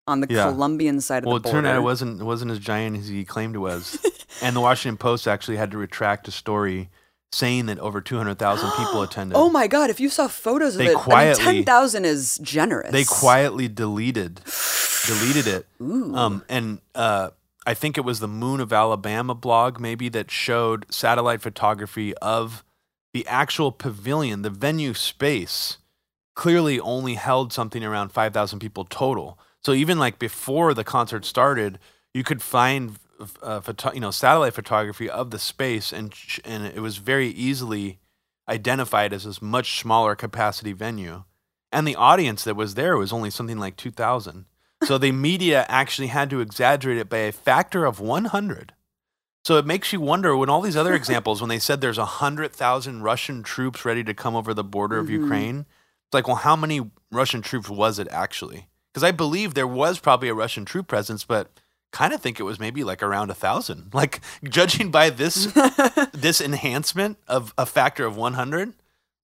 [0.06, 0.34] on the Uh-huh.
[0.36, 0.50] Yeah.
[0.52, 1.56] Colombian side of Well, the it border.
[1.56, 3.98] turned out it wasn't it wasn't as giant as he claimed it was,
[4.42, 6.90] and the Washington Post actually had to retract a story
[7.34, 9.36] saying that over two hundred thousand people attended.
[9.36, 9.90] Oh my God!
[9.90, 12.92] If you saw photos of it, quietly- I mean, ten thousand is generous.
[12.92, 14.40] They quietly deleted
[15.06, 15.66] deleted it.
[15.80, 17.30] Um, and uh,
[17.66, 22.64] I think it was the Moon of Alabama blog maybe that showed satellite photography of
[23.12, 25.78] the actual pavilion, the venue space.
[26.36, 29.38] Clearly, only held something around five thousand people total.
[29.62, 31.78] So even like before the concert started,
[32.12, 32.98] you could find
[33.42, 37.28] uh, photo- you know satellite photography of the space, and sh- and it was very
[37.28, 37.98] easily
[38.48, 41.24] identified as this much smaller capacity venue.
[41.72, 44.46] And the audience that was there was only something like 2000
[44.84, 48.74] so the media actually had to exaggerate it by a factor of 100
[49.44, 53.02] so it makes you wonder when all these other examples when they said there's 100000
[53.02, 55.60] russian troops ready to come over the border of ukraine
[56.06, 58.68] it's like well how many russian troops was it actually?
[58.92, 61.50] Because i believe there was probably a russian troop presence but
[61.94, 65.46] kind of think it was maybe like around a thousand like judging by this
[66.12, 68.74] this enhancement of a factor of 100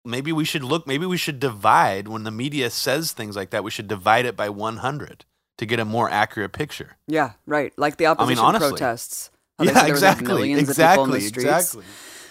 [0.04, 3.62] maybe we should look maybe we should divide when the media says things like that
[3.62, 5.24] we should divide it by 100
[5.58, 7.72] to get a more accurate picture Yeah, right.
[7.78, 8.70] Like the opposition honestly.
[8.70, 9.30] protests.
[9.58, 11.84] How they yeah said there was, like, exactly millions of people in the exactly exactly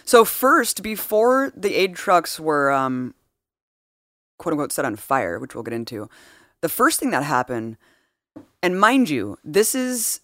[0.06, 3.16] So first, before the aid trucks were um,
[4.38, 6.08] quote unquote set on fire, which we'll get into,
[6.62, 7.78] the first thing that happened,
[8.66, 10.22] and mind you, this is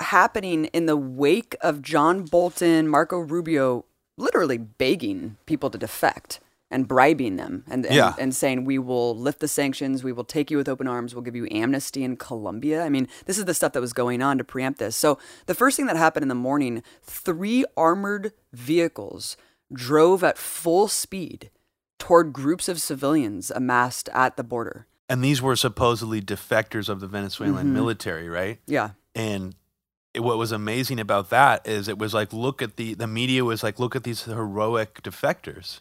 [0.00, 3.84] happening in the wake of John Bolton, Marco Rubio,
[4.16, 8.14] literally begging people to defect and bribing them and, and, Yeah.
[8.18, 10.02] and saying we will lift the sanctions.
[10.02, 11.14] We will take you with open arms.
[11.14, 12.82] We'll give you amnesty in colombia.
[12.82, 14.96] I mean this is the stuff that was going on to preempt this.
[14.96, 19.36] So the first thing that happened in the morning three armored vehicles
[19.70, 21.50] drove at full speed
[21.98, 27.06] toward groups of civilians amassed at the border and these were supposedly defectors of the
[27.06, 27.72] venezuelan Mhm.
[27.72, 28.58] military right?
[28.66, 28.90] Yeah.
[29.14, 29.54] And
[30.14, 33.44] it, what was amazing about that is it was like look at the the media
[33.44, 35.80] was like look at these heroic defectors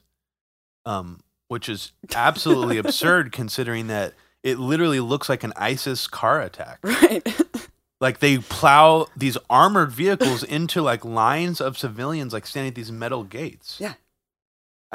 [0.86, 6.80] um which is absolutely absurd considering that it literally looks like an isis car attack.
[6.84, 7.26] Right.
[8.02, 12.92] Like they plow these armored vehicles into like lines of civilians like standing at these
[12.92, 13.78] metal gates.
[13.80, 13.94] Yeah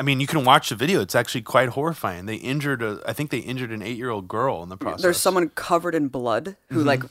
[0.01, 1.01] i mean you can watch the video.
[1.03, 2.27] It's actually quite horrifying.
[2.27, 5.51] They injured a i think they injured an eight-year-old girl in the process there's someone
[5.51, 6.87] covered in blood who Mhm.
[6.93, 7.03] like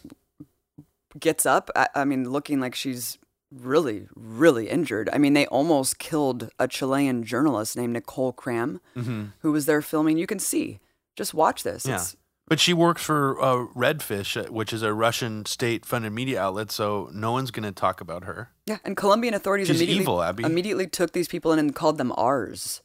[1.20, 1.70] gets up.
[1.76, 3.18] I, I mean looking like she's
[3.52, 5.10] really really injured.
[5.12, 9.82] I mean they almost killed a chilean journalist named nicole kramm hmm who was there
[9.82, 10.18] filming.
[10.18, 10.80] You can see.
[11.16, 11.86] Just watch this.
[11.86, 11.96] Yeah.
[11.96, 12.16] It's-
[12.50, 17.10] But she works for uh, Redfish, uh, which is a Russian state-funded media outlet, so
[17.14, 18.50] no one's going to talk about her.
[18.66, 20.44] yeah and colombian authorities She's immediately evil, Abby.
[20.44, 22.82] immediately took these people in and called them ours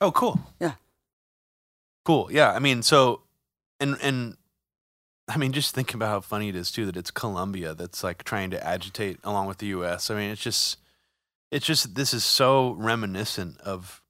[0.00, 0.38] Oh, cool.
[0.60, 0.74] Yeah.
[2.04, 2.28] Cool.
[2.30, 2.52] Yeah.
[2.52, 3.22] I mean, so,
[3.80, 4.36] and and
[5.28, 8.22] I mean, just think about how funny it is too that it's Colombia that's like
[8.22, 10.08] trying to agitate along with the U.S.
[10.10, 10.78] I mean, it's just,
[11.50, 14.00] it's just this is so reminiscent of.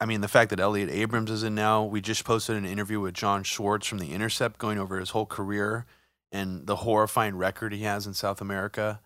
[0.00, 1.84] I mean, the fact that Elliott Abrams is in now.
[1.84, 5.26] We just posted an interview with Jon Schwarz from The Intercept, going over his whole
[5.26, 5.84] career
[6.32, 9.00] and the horrifying record he has in South America.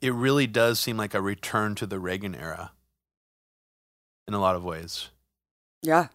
[0.00, 2.72] It really does seem like a return to the Reagan era
[4.28, 5.10] in a lot of ways.
[5.82, 6.08] Yeah.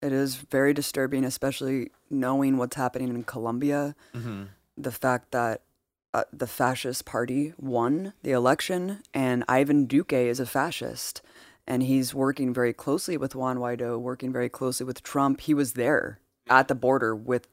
[0.00, 3.94] It is very disturbing, especially knowing what's happening in Colombia.
[4.14, 4.44] Mm-hmm.
[4.76, 5.62] The fact that
[6.12, 11.22] uh, the fascist party won the election, and Ivan Duque is a fascist.
[11.66, 15.40] And he's working very closely with Juan Guaido, working very closely with Trump.
[15.40, 17.48] He was there at the border with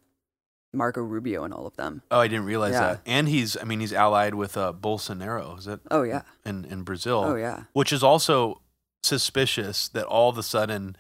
[0.74, 2.02] Marco Rubio and all of them.
[2.12, 2.80] Oh, I didn't realize Yeah.
[2.82, 3.02] that.
[3.06, 5.58] And he's, I mean, he's allied with uh, Bolsonaro.
[5.58, 5.80] Is it?
[5.90, 6.24] Oh, yeah.
[6.46, 7.24] In in Brazil.
[7.26, 7.64] Oh, yeah.
[7.74, 8.62] Which is also
[9.04, 10.96] suspicious that all of a sudden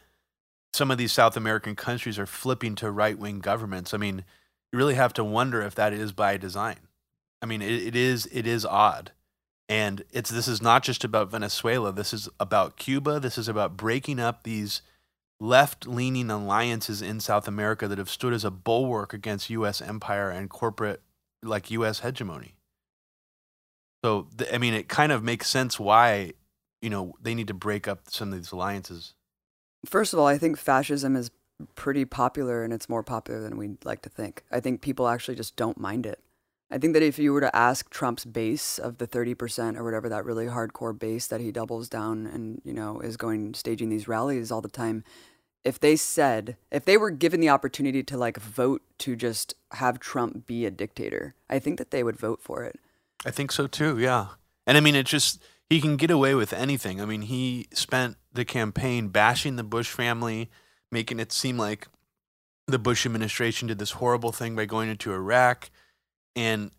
[0.74, 3.93] some of these South American countries are flipping to right wing governments.
[3.93, 4.24] I mean,
[4.71, 6.78] you really have to wonder if that is by design.
[7.41, 9.12] I mean, it, it is it is odd.
[9.71, 11.93] And it's this is not just about Venezuela.
[11.93, 13.21] This is about Cuba.
[13.21, 14.81] This is about breaking up these
[15.39, 20.29] left leaning alliances in South America that have stood as a bulwark against US empire
[20.29, 21.01] and corporate
[21.41, 22.55] like US hegemony.
[24.03, 26.34] So I mean it kind of makes sense why,
[26.81, 29.13] you know, they need to break up some of these alliances.
[29.86, 31.31] First of all, I think fascism is
[31.75, 34.43] pretty popular and it's more popular than we'd like to think.
[34.51, 36.19] I think people actually just don't mind it.
[36.71, 40.07] I think that if you were to ask Trump's base of the 30% or whatever,
[40.07, 44.07] that really hardcore base that he doubles down and, you know, is going staging these
[44.07, 45.03] rallies all the time,
[45.65, 49.99] if they said, if they were given the opportunity to like vote to just have
[49.99, 52.79] Trump be a dictator, I think that they would vote for it.
[53.25, 54.27] I think so too, yeah.
[54.65, 57.01] And I mean, it just, he can get away with anything.
[57.01, 60.49] I mean, he spent the campaign bashing the Bush family,
[60.89, 61.88] making it seem like
[62.65, 65.69] the Bush administration did this horrible thing by going into Iraq.
[66.35, 66.71] And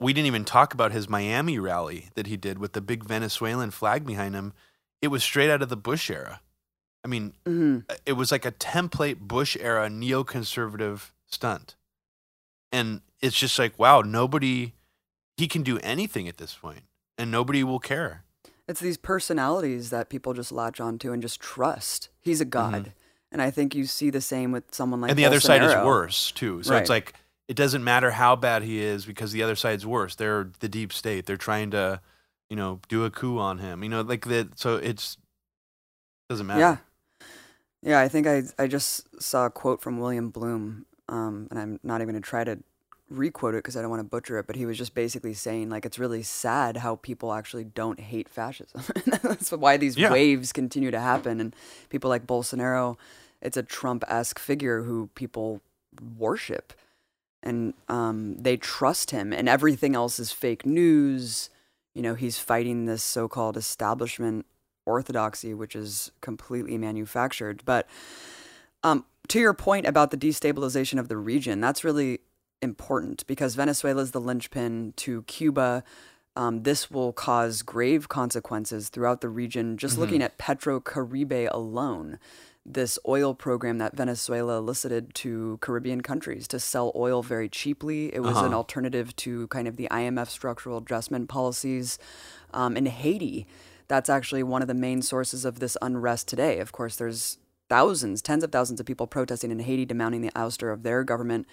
[0.00, 3.70] we didn't even talk about his Miami rally that he did with the big Venezuelan
[3.70, 4.52] flag behind him.
[5.00, 6.40] It was straight out of the Bush era.
[7.04, 11.76] I mean, hmm it was like a template Bush era neoconservative stunt.
[12.72, 14.72] And it's just like, wow, nobody,
[15.36, 16.82] he can do anything at this point
[17.16, 18.24] and nobody will care.
[18.66, 22.08] It's these personalities that people just latch onto and just trust.
[22.20, 22.92] He's a god.
[23.30, 25.12] And I think you see the same with someone like Mm-hmm.
[25.12, 26.62] and the other side is worse too.
[26.62, 27.14] So it's like,
[27.48, 30.14] it doesn't matter how bad he is because the other side's worse.
[30.14, 31.26] They're the deep state.
[31.26, 32.00] They're trying to,
[32.48, 33.82] you know, do a coup on him.
[33.82, 34.58] You know, like that.
[34.58, 35.18] So it's,
[36.30, 36.60] doesn't matter.
[36.60, 36.76] Yeah.
[37.82, 41.80] Yeah, I think I I just saw a quote from William Blum, um, and I'm
[41.82, 42.58] not even gonna try to
[43.10, 45.68] requote it because I don't want to butcher it, but he was just basically saying
[45.68, 48.80] like it's really sad how people actually don't hate fascism.
[49.22, 50.10] That's why these Yeah.
[50.10, 51.54] waves continue to happen, and
[51.90, 52.96] people like Bolsonaro,
[53.42, 55.60] it's a Trump-esque figure who people
[56.16, 56.72] worship,
[57.44, 61.50] and um, they trust him, and everything else is fake news.
[61.94, 64.46] You know, he's fighting this so-called establishment
[64.86, 67.62] orthodoxy, which is completely manufactured.
[67.64, 67.86] But
[68.82, 72.20] um, to your point about the destabilization of the region, that's really
[72.60, 75.84] important because Venezuela is the linchpin to Cuba.
[76.36, 79.76] Um, this will cause grave consequences throughout the region.
[79.76, 82.18] Just looking at PetroCaribe alone,
[82.66, 88.14] this oil program that Venezuela elicited to Caribbean countries to sell oil very cheaply.
[88.14, 88.56] It was an Uh-huh.
[88.56, 91.98] alternative to kind of the IMF structural adjustment policies.
[92.54, 93.46] Um, in Haiti,
[93.86, 96.58] that's actually one of the main sources of this unrest today.
[96.58, 97.36] Of course, there's
[97.68, 101.46] thousands, tens of thousands of people protesting in Haiti, demanding the ouster of their government.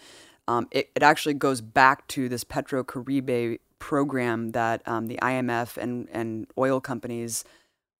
[0.47, 6.07] Um, it, it actually goes back to this PetroCaribe program that um, the IMF and,
[6.11, 7.43] and oil companies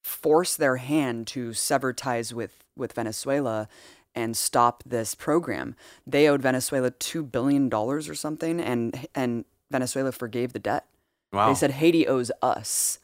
[0.04, 3.69] force their hand to sever ties with, with Venezuela
[4.13, 5.75] and stop this program.
[6.05, 10.85] They owed Venezuela $2 billion or something, and, and Venezuela forgave the debt.
[11.31, 11.47] Wow.
[11.47, 12.99] They said Haiti owes us.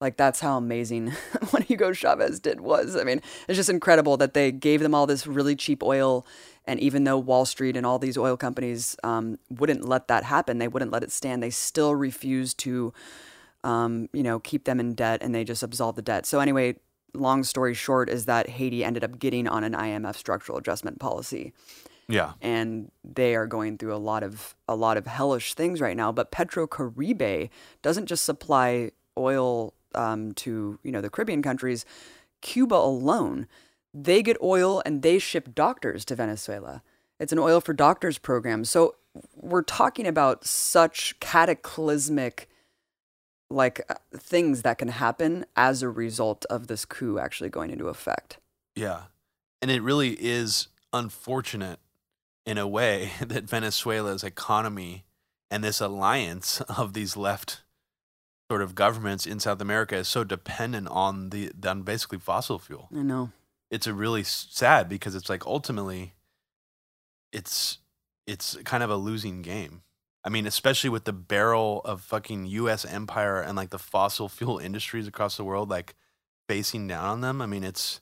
[0.00, 1.08] Like that's how amazing
[1.50, 2.96] what Hugo Chavez did was.
[2.96, 6.26] I mean, it's just incredible that they gave them all this really cheap oil,
[6.64, 10.58] and even though Wall Street and all these oil companies um, wouldn't let that happen,
[10.58, 11.42] they wouldn't let it stand.
[11.42, 12.94] They still refused to,
[13.62, 16.24] um, you know, keep them in debt, and they just absolved the debt.
[16.24, 16.76] So anyway,
[17.14, 21.52] long story short is that Haiti ended up getting on an IMF structural adjustment policy
[22.10, 22.32] yeah.
[22.40, 26.12] and they are going through a lot of a lot of hellish things right now.
[26.12, 27.50] But PetroCaribe
[27.82, 31.84] doesn't just supply oil um, to you know the Caribbean countries.
[32.40, 33.46] Cuba alone,
[33.94, 36.82] they get oil and they ship doctors to Venezuela.
[37.18, 38.64] It's an oil for doctors program.
[38.64, 38.96] So
[39.36, 42.48] we're talking about such cataclysmic
[43.50, 47.88] like uh, things that can happen as a result of this coup actually going into
[47.88, 48.38] effect.
[48.74, 49.04] Yeah.
[49.60, 51.80] And it really is unfortunate
[52.46, 55.04] in a way that Venezuela's economy
[55.50, 57.62] and this alliance of these left
[58.50, 62.88] sort of governments in South America is so dependent on the on basically fossil fuel.
[62.94, 63.30] I know.
[63.70, 66.14] It's a really sad because it's like ultimately
[67.32, 67.78] it's
[68.26, 69.82] it's kind of a losing game.
[70.24, 74.58] I mean, especially with the barrel of fucking US empire and like the fossil fuel
[74.58, 75.94] industries across the world like
[76.48, 77.40] facing down on them.
[77.40, 78.00] I mean, it's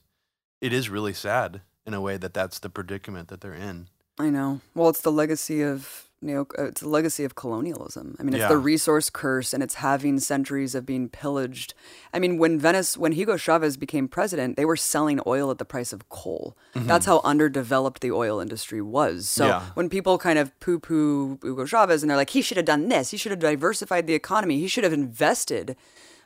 [0.61, 3.87] it is really sad in a way that that's the predicament that they're in.
[4.17, 4.59] I know.
[4.75, 6.45] Well, it's the legacy of neo.
[6.57, 8.15] uh, It's a legacy of colonialism.
[8.19, 8.49] I mean, it's Yeah.
[8.49, 11.73] the resource curse, and it's having centuries of being pillaged.
[12.13, 15.65] I mean, when Venice, when Hugo Chavez became president, they were selling oil at the
[15.65, 16.57] price of coal.
[16.75, 19.29] That's how underdeveloped the oil industry was.
[19.29, 19.61] So Yeah.
[19.75, 23.11] when people kind of poo-poo Hugo Chavez, and they're like, he should have done this.
[23.11, 24.59] He should have diversified the economy.
[24.59, 25.75] He should have invested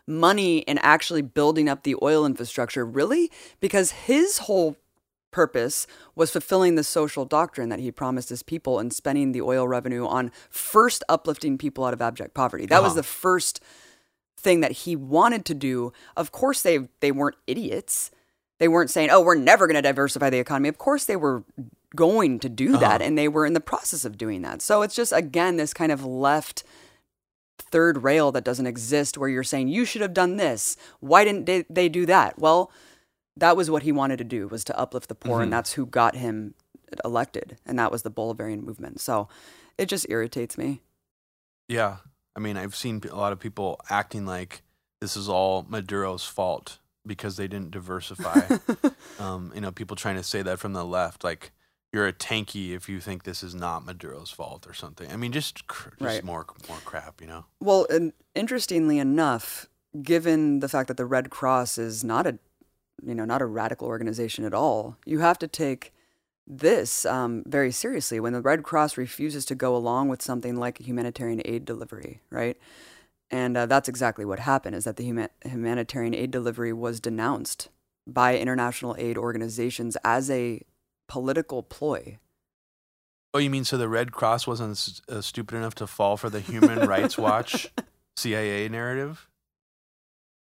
[0.05, 2.85] money in actually building up the oil infrastructure.
[2.85, 3.31] Really,
[3.61, 4.75] because his whole
[5.34, 9.67] purpose was fulfilling the social doctrine that he promised his people and spending the oil
[9.67, 12.65] revenue on first uplifting people out of abject poverty.
[12.65, 13.01] That was Uh-huh.
[13.01, 13.59] the first
[14.38, 15.91] thing that he wanted to do.
[16.15, 18.11] Of course they they weren't idiots.
[18.59, 21.43] They weren't saying, "Oh, we're never going to diversify the economy." Of course they were
[21.95, 24.61] going to do that and they were in the process of doing that.
[24.61, 26.63] So it's just again this kind of left
[27.59, 30.75] third rail that doesn't exist where you're saying you should have done this.
[30.99, 32.38] Why didn't they, they do that?
[32.39, 32.71] Well,
[33.38, 35.86] that was what he wanted to do was to uplift the poor and that's who
[35.86, 36.53] got him
[37.03, 38.99] elected and that was the Bolivarian movement.
[39.01, 39.27] So
[39.77, 40.81] it just irritates me.
[41.67, 41.97] Yeah.
[42.36, 44.61] I mean, I've seen a lot of people acting like
[45.01, 48.57] this is all Maduro's fault because they didn't diversify.
[49.19, 51.51] um, you know, people trying to say that from the left, like
[51.91, 55.11] you're a tanky if you think this is not Maduro's fault or something.
[55.11, 56.23] I mean, just cr- just Right.
[56.23, 57.45] more more crap, you know.
[57.59, 59.67] Well, and interestingly enough,
[60.01, 62.39] given the fact that the Red Cross is not a,
[63.05, 65.93] you know, not a radical organization at all, you have to take
[66.45, 68.19] this um, very seriously.
[68.19, 72.57] When the Red Cross refuses to go along with something like humanitarian aid delivery, right?
[73.31, 77.69] And uh, that's exactly what happened: is that the huma- humanitarian aid delivery was denounced
[78.05, 80.61] by international aid organizations as a
[81.07, 82.17] political ploy.
[83.33, 86.29] Oh, you mean so the Red Cross wasn't s- uh, stupid enough to fall for
[86.29, 87.71] the Human Rights Watch
[88.17, 89.27] CIA narrative?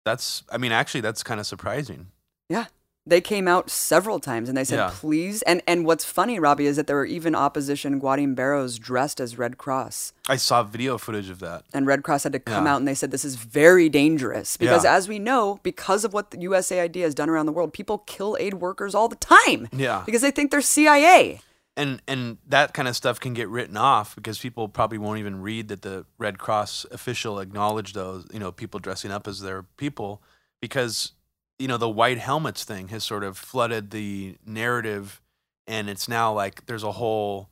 [0.04, 2.08] That's, I mean, actually, that's kind of surprising.
[2.50, 2.66] Yeah.
[3.06, 4.90] They came out several times and they said, Yeah.
[4.92, 5.40] please.
[5.42, 9.56] And, and what's funny, Robbie, is that there were even opposition Guarimberos dressed as Red
[9.56, 10.12] Cross.
[10.28, 11.64] I saw video footage of that.
[11.72, 12.74] And Red Cross had to come Yeah.
[12.74, 14.58] out and they said, this is very dangerous.
[14.58, 14.94] Because Yeah.
[14.94, 18.36] as we know, because of what the USAID has done around the world, people kill
[18.38, 20.02] aid workers all the time Yeah.
[20.04, 21.40] because they think they're CIA.
[21.76, 25.40] and and that kind of stuff can get written off because people probably won't even
[25.40, 29.62] read that the Red Cross official acknowledged those you know people dressing up as their
[29.78, 30.20] people
[30.60, 31.12] because
[31.60, 35.20] you know the white helmets thing has sort of flooded the narrative
[35.66, 37.50] and it's now like there's a whole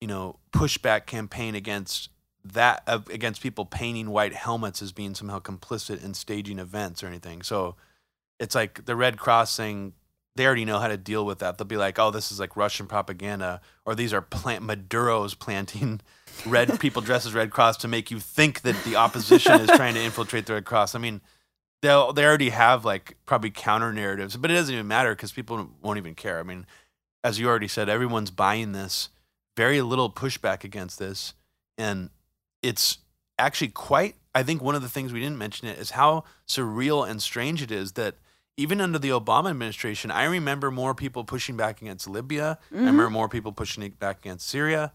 [0.00, 2.10] you know pushback campaign against
[2.44, 7.08] that uh, against people painting white helmets as being somehow complicit in staging events or
[7.08, 7.74] anything so
[8.38, 9.92] it's like the Red Cross thing
[10.36, 11.58] they already know how to deal with that.
[11.58, 16.00] They'll be like, "Oh, this is like Russian propaganda," or these are plant Maduro's planting
[16.46, 19.94] red people dressed as Red Cross to make you think that the opposition is trying
[19.94, 20.94] to infiltrate the Red Cross.
[20.94, 21.20] I mean,
[21.82, 25.70] they'll they already have like probably counter narratives, but it doesn't even matter because people
[25.82, 26.38] won't even care.
[26.38, 26.66] I mean,
[27.24, 29.08] as you already said, everyone's buying this.
[29.56, 31.34] Very little pushback against this,
[31.76, 32.10] and
[32.62, 32.98] it's
[33.38, 34.14] actually quite.
[34.34, 37.62] I think one of the things we didn't mention it is how surreal and strange
[37.62, 38.14] it is that
[38.56, 42.58] even under the Obama administration, I remember more people pushing back against Libya.
[42.60, 42.78] I mm-hmm.
[42.78, 44.92] remember more people pushing back against Syria.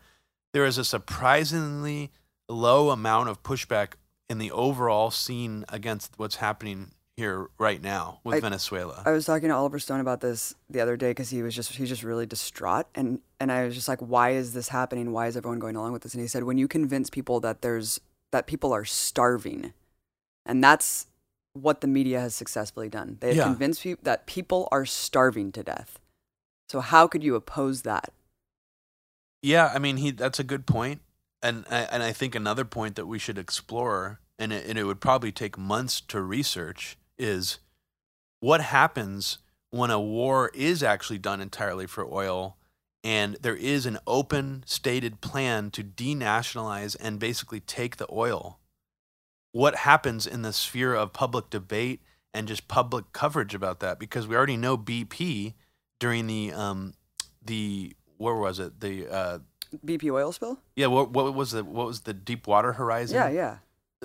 [0.53, 2.11] There is a surprisingly
[2.47, 3.93] low amount of pushback
[4.29, 9.03] in the overall scene against what's happening here right now with I- Venezuela.
[9.05, 11.71] I was talking to Oliver Stone about this the other day because he was just
[11.75, 15.11] he's just really distraught and and I was just like, why is this happening?
[15.11, 16.13] Why is everyone going along with this?
[16.13, 18.01] And he said, when you convince people that there's
[18.31, 19.71] that people are starving,
[20.45, 21.07] and that's
[21.53, 23.17] what the media has successfully done.
[23.21, 23.43] They have Yeah.
[23.45, 25.99] convinced people that people are starving to death.
[26.67, 28.11] So how could you oppose that?
[29.41, 30.99] Yeah, I mean, he that's a good point,
[31.45, 34.83] and I- and I think another point that we should explore, and it, and it
[34.83, 37.59] would probably take months to research, is
[38.39, 39.37] what happens
[39.69, 42.57] when a war is actually done entirely for oil,
[43.03, 48.59] and there is an open, stated plan to denationalize and basically take the oil.
[49.51, 52.01] What happens in the sphere of public debate
[52.33, 53.99] and just public coverage about that?
[53.99, 55.53] Because we already know BP
[55.99, 56.93] during the um,
[57.43, 59.39] the where was it the uh,
[59.85, 60.59] BP oil spill?
[60.75, 63.57] yeah what what was the what was the Deepwater Horizon Yeah, yeah.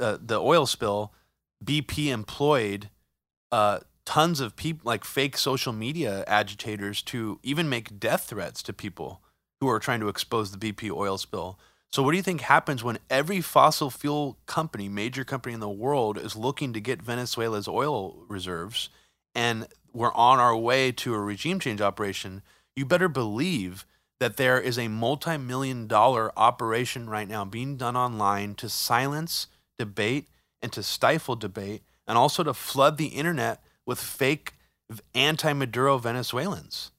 [0.05, 1.13] uh, the oil spill
[1.65, 2.89] BP employed
[3.53, 8.73] uh, tons of people, like fake social media agitators, to even make death threats to
[8.73, 9.21] people
[9.61, 11.59] who are trying to expose the BP oil spill.
[11.93, 15.69] So, what do you think happens when every fossil fuel company, major company in the
[15.69, 18.89] world, is looking to get Venezuela's oil reserves
[19.35, 22.43] and we're on our way to a regime change operation?
[22.77, 23.85] You better believe
[24.21, 29.49] that there is a multi million dollar operation right now being done online to silence
[29.79, 30.29] debate
[30.63, 34.55] and to stifle debate and also to flood the internet with fake
[35.15, 36.93] anti Maduro Venezuelans.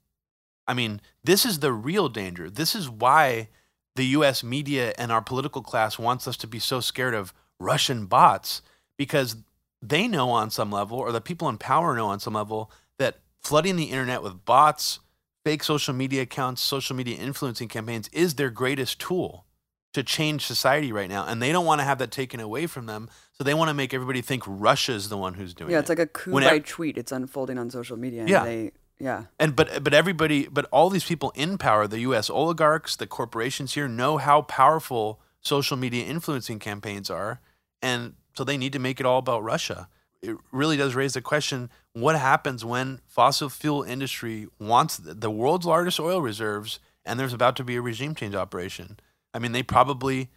[0.67, 2.49] I mean, this is the real danger.
[2.49, 3.49] This is why
[3.95, 8.05] the US media and our political class wants us to be so scared of Russian
[8.05, 8.61] bots
[8.97, 9.36] because
[9.82, 13.19] they know on some level, or the people in power know on some level, that
[13.41, 14.99] flooding the internet with bots,
[15.43, 19.45] fake social media accounts, social media influencing campaigns is their greatest tool
[19.93, 21.25] to change society right now.
[21.25, 23.09] And they don't want to have that taken away from them.
[23.33, 25.73] So they want to make everybody think Russia's the one who's doing it.
[25.73, 25.81] yeah, it.
[25.81, 26.97] it's like a coup Whenever- by tweet.
[26.97, 28.21] It's unfolding on social media.
[28.21, 28.43] And Yeah.
[28.43, 29.25] They, yeah.
[29.39, 33.73] And but but everybody but all these people in power, the US oligarchs, the corporations
[33.73, 37.41] here know how powerful social media influencing campaigns are
[37.81, 39.89] and so they need to make it all about Russia.
[40.22, 45.65] It really does raise the question what happens when fossil fuel industry wants the world's
[45.65, 48.99] largest oil reserves and there's about to be a regime change operation.
[49.34, 50.30] I mean, they probably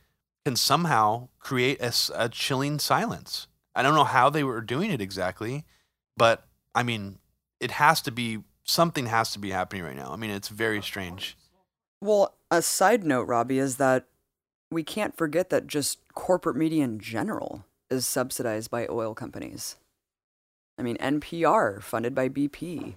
[0.44, 3.46] can somehow create a chilling silence.
[3.74, 5.64] I don't know how they were doing it exactly,
[6.16, 7.18] but I mean,
[7.60, 10.12] it has to be something has to be happening right now.
[10.12, 11.36] I mean, it's very strange.
[12.00, 14.06] Well, a side note, Robbie, is that
[14.70, 19.76] we can't forget that just corporate media in general is subsidized by oil companies.
[20.78, 22.94] I mean, NPR, funded by BP,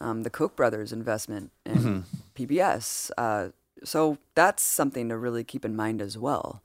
[0.00, 2.04] um, the Koch brothers' investment in Mhm.
[2.34, 3.10] PBS.
[3.16, 3.50] Uh,
[3.84, 6.62] so that's something to really keep in mind as well.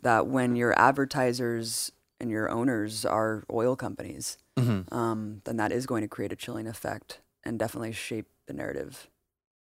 [0.00, 4.94] That when your advertisers and your owners are oil companies, Mm-hmm.
[4.94, 9.08] um, then that is going to create a chilling effect and definitely shape the narrative.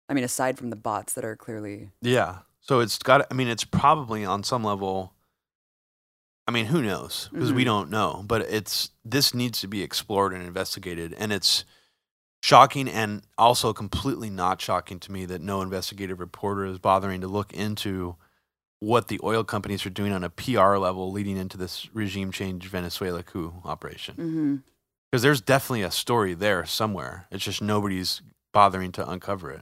[0.08, 2.40] I mean, aside from the bots that are clearly Yeah.
[2.62, 3.26] So it's got.
[3.32, 5.14] I mean, it's probably on some level.
[6.48, 7.30] I mean, who knows?
[7.34, 7.66] Because we Mhm.
[7.66, 8.24] don't know.
[8.26, 11.66] But it's this needs to be explored and investigated, and it's
[12.42, 17.28] shocking and also completely not shocking to me that no investigative reporter is bothering to
[17.28, 18.16] look into
[18.80, 22.68] what the oil companies are doing on a PR level leading into this regime change
[22.68, 24.16] Venezuela coup operation.
[24.16, 24.56] Mm-hmm.
[25.12, 27.28] Because there's definitely a story there somewhere.
[27.32, 28.22] It's just nobody's
[28.54, 29.62] bothering to uncover it.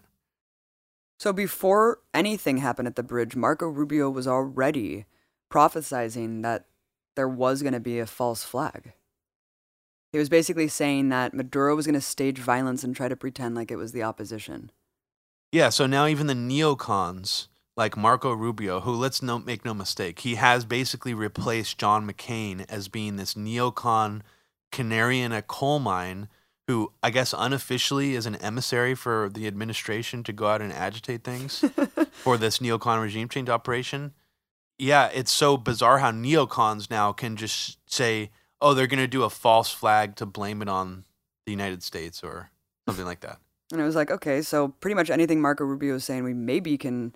[1.17, 5.05] So before anything happened at the bridge, Marco Rubio was already
[5.49, 6.65] prophesizing that
[7.16, 8.93] there was going to be a false flag.
[10.11, 13.55] He was basically saying that Maduro was going to stage violence and try to pretend
[13.55, 14.72] like it was the opposition.
[15.51, 17.47] Yeah, so now even the neocons
[17.78, 22.66] like Marco Rubio, who let's no, make no mistake, he has basically replaced John McCain
[22.70, 24.22] as being this neocon
[24.72, 26.30] canary in a coal mine
[26.68, 31.24] who I guess unofficially is an emissary for the administration to go out and agitate
[31.24, 31.59] things
[32.11, 34.13] for this neocon regime change operation.
[34.78, 39.23] Yeah, it's so bizarre how neocons now can just say, "Oh, they're going to do
[39.23, 41.05] a false flag to blame it on
[41.45, 42.49] the United States or
[42.88, 43.39] something like that."
[43.71, 46.78] And it was like, okay, so pretty much anything Marco Rubio is saying, we maybe
[46.78, 47.15] can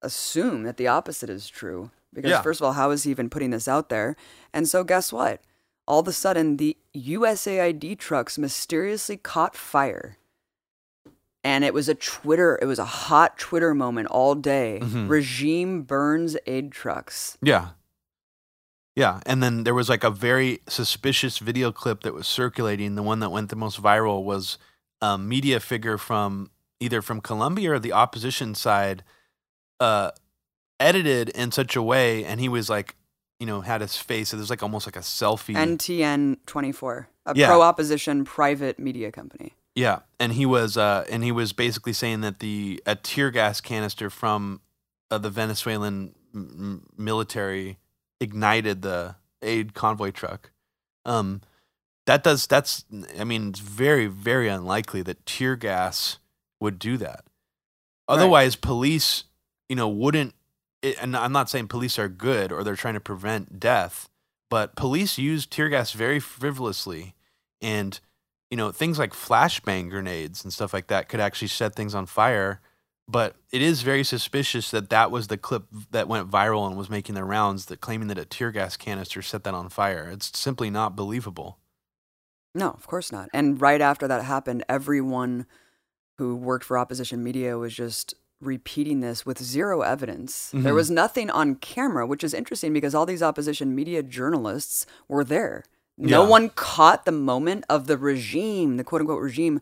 [0.00, 1.90] assume that the opposite is true.
[2.14, 2.42] Because, Yeah.
[2.42, 4.16] first of all, how is he even putting this out there?
[4.52, 5.40] And so, guess what?
[5.88, 10.18] All of a sudden, the USAID trucks mysteriously caught fire.
[11.48, 14.80] And it was a Twitter, it was a hot Twitter moment all day.
[14.82, 15.08] Mhm.
[15.08, 17.38] Regime burns aid trucks.
[17.40, 17.70] Yeah.
[18.94, 19.20] Yeah.
[19.24, 22.96] And then there was like a very suspicious video clip that was circulating.
[22.96, 24.58] The one that went the most viral was
[25.00, 29.02] a media figure from either from Colombia or the opposition side,
[29.80, 30.10] uh,
[30.78, 32.26] edited in such a way.
[32.26, 32.94] And he was like,
[33.40, 34.34] you know, had his face.
[34.34, 35.54] It was like almost like a selfie.
[35.56, 37.46] NTN 24, a Yeah.
[37.46, 39.54] pro opposition private media company.
[39.74, 43.60] Yeah, and he was uh, and he was basically saying that the a tear gas
[43.60, 44.60] canister from
[45.10, 47.78] uh, the Venezuelan m- military
[48.20, 50.50] ignited the aid convoy truck.
[51.04, 51.42] Um,
[52.06, 52.84] that does that's
[53.18, 56.18] I mean it's very very unlikely that tear gas
[56.60, 57.24] would do that.
[58.08, 59.24] Otherwise, police
[59.68, 60.34] you know wouldn't.
[60.82, 64.08] It, and I'm not saying police are good or they're trying to prevent death,
[64.48, 67.14] but police use tear gas very frivolously,
[67.60, 68.00] and
[68.50, 72.06] you know, things like flashbang grenades and stuff like that could actually set things on
[72.06, 72.60] fire.
[73.10, 76.90] But it is very suspicious that that was the clip that went viral and was
[76.90, 80.10] making the rounds that claiming that a tear gas canister set that on fire.
[80.10, 81.58] It's simply not believable.
[82.54, 83.28] No, of course not.
[83.32, 85.46] And right after that happened, everyone
[86.18, 90.54] who worked for opposition media was just repeating this with zero evidence.
[90.62, 90.76] There Mhm.
[90.76, 95.64] was nothing on camera, which is interesting because all these opposition media journalists were there.
[95.98, 96.28] No Yeah.
[96.28, 99.60] one caught the moment of the regime, the quote unquote regime,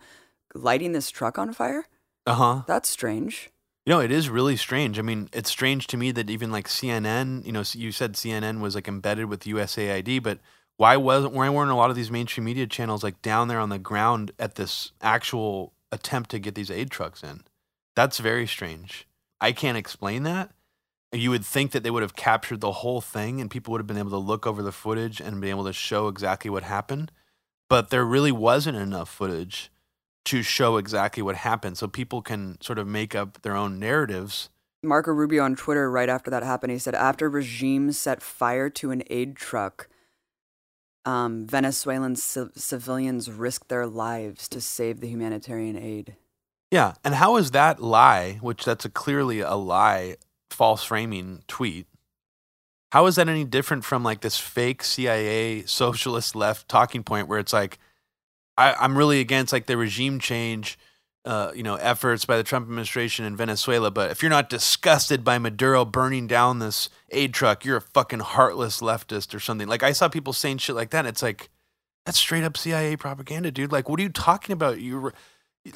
[0.54, 1.86] lighting this truck on fire.
[2.26, 2.62] Uh huh.
[2.66, 3.50] That's strange.
[3.86, 4.98] You know, it is really strange.
[4.98, 8.60] I mean, it's strange to me that even like CNN, you know, you said CNN
[8.60, 10.40] was like embedded with USAID, but
[10.76, 13.68] why wasn't why weren't a lot of these mainstream media channels like down there on
[13.70, 17.42] the ground at this actual attempt to get these aid trucks in?
[17.94, 19.06] That's very strange.
[19.40, 20.50] I can't explain that.
[21.12, 23.86] You would think that they would have captured the whole thing and people would have
[23.86, 27.12] been able to look over the footage and be able to show exactly what happened.
[27.68, 29.70] But there really wasn't enough footage
[30.26, 34.50] to show exactly what happened so people can sort of make up their own narratives.
[34.82, 38.90] Marco Rubio on Twitter, right after that happened, he said, after regime set fire to
[38.90, 39.88] an aid truck,
[41.04, 46.16] um, Venezuelan ci- civilians risked their lives to save the humanitarian aid.
[46.70, 50.16] Yeah, and how is that lie, which that's a clearly a lie,
[50.56, 51.86] false framing tweet?
[52.92, 57.38] How is that any different from like this fake CIA socialist left talking point where
[57.38, 57.78] it's like,
[58.56, 60.78] I, I'm really against like the regime change,
[61.26, 65.24] uh, you know, efforts by the Trump administration in Venezuela, but if you're not disgusted
[65.24, 69.68] by Maduro burning down this aid truck, you're a fucking heartless leftist or something.
[69.68, 71.00] Like I saw people saying shit like that.
[71.00, 71.50] And it's like,
[72.06, 73.72] that's straight up CIA propaganda, dude.
[73.72, 74.80] Like, what are you talking about?
[74.80, 75.12] You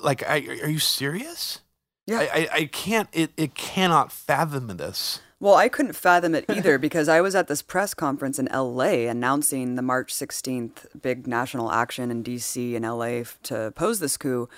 [0.00, 1.60] like, I, are you serious?
[2.06, 2.20] Yeah.
[2.20, 3.08] I, I, I can't.
[3.12, 5.20] It, it cannot fathom this.
[5.38, 9.08] Well, I couldn't fathom it either because I was at this press conference in LA
[9.08, 14.48] announcing the March 16th big national action in DC and LA to oppose this coup.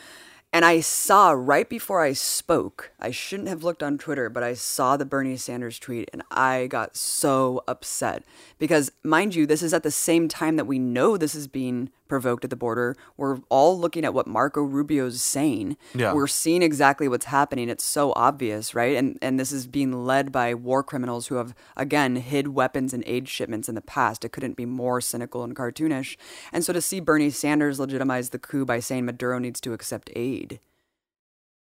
[0.54, 4.52] And I saw right before I spoke, I shouldn't have looked on Twitter, but I
[4.52, 8.22] saw the Bernie Sanders tweet and I got so upset.
[8.58, 11.90] Because, mind you, this is at the same time that we know this is being
[12.12, 12.94] provoked at the border.
[13.16, 15.78] We're all looking at what Marco Rubio's saying.
[15.94, 16.12] Yeah.
[16.12, 17.70] We're seeing exactly what's happening.
[17.70, 18.98] It's so obvious, right?
[18.98, 23.02] And and this is being led by war criminals who have again hid weapons and
[23.06, 24.26] aid shipments in the past.
[24.26, 26.18] It couldn't be more cynical and cartoonish.
[26.52, 30.10] And so to see Bernie Sanders legitimize the coup by saying Maduro needs to accept
[30.14, 30.60] aid,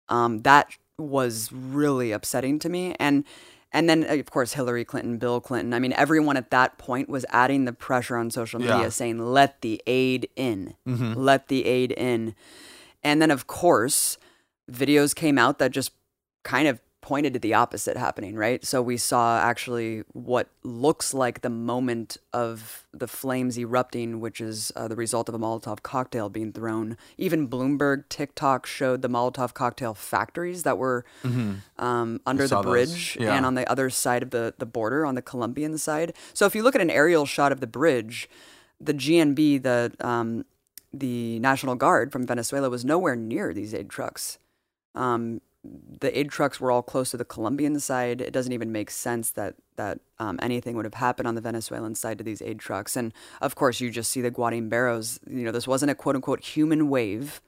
[0.09, 0.67] um, that
[0.99, 2.93] was really upsetting to me.
[2.99, 3.23] And
[3.73, 5.73] and then of course Hillary Clinton, Bill Clinton.
[5.73, 8.89] I mean, everyone at that point was adding the pressure on social media, Yeah.
[8.89, 11.15] saying let the aid in, Mhm.
[11.15, 12.35] let the aid in.
[13.03, 14.17] And then of course,
[14.71, 15.91] videos came out that just
[16.43, 18.63] kind of pointed to the opposite happening, right?
[18.63, 24.71] So we saw actually what looks like the moment of the flames erupting, which is
[24.75, 26.97] uh, the result of a Molotov cocktail being thrown.
[27.17, 31.03] Even Bloomberg TicToc showed the Molotov cocktail factories that were
[31.79, 33.35] um, under the bridge yeah.
[33.35, 36.13] and on the other side of the, the border, on the Colombian side.
[36.33, 38.29] So if you look at an aerial shot of the bridge,
[38.79, 40.45] the GNB, the um,
[40.93, 44.37] the National Guard from Venezuela, was nowhere near these aid trucks.
[44.93, 48.19] Um, the aid trucks were all close to the Colombian side.
[48.19, 51.95] It doesn't even make sense that that um, anything would have happened on the Venezuelan
[51.95, 52.95] side to these aid trucks.
[52.95, 55.19] And of course, you just see the Guarimberos.
[55.29, 57.41] You know, this wasn't a quote unquote human wave.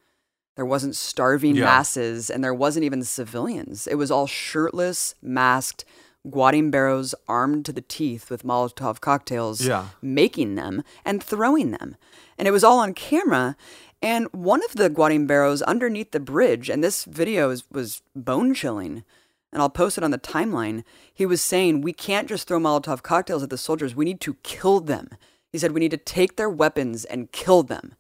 [0.56, 1.66] There wasn't starving Yeah.
[1.66, 3.88] masses, and there wasn't even civilians.
[3.88, 5.84] It was all shirtless, masked
[6.28, 9.88] Guarimberos armed to the teeth with Molotov cocktails, Yeah.
[10.02, 11.96] making them and throwing them.
[12.38, 13.56] And it was all on camera.
[14.04, 19.06] And one of the Guarimberos underneath the bridge, and this video is, was bone chilling,
[19.54, 20.84] and I'll post it on the timeline.
[21.14, 24.34] He was saying, We can't just throw Molotov cocktails at the soldiers, we need to
[24.44, 25.08] kill them.
[25.54, 27.96] He said, We need to take their weapons and kill them.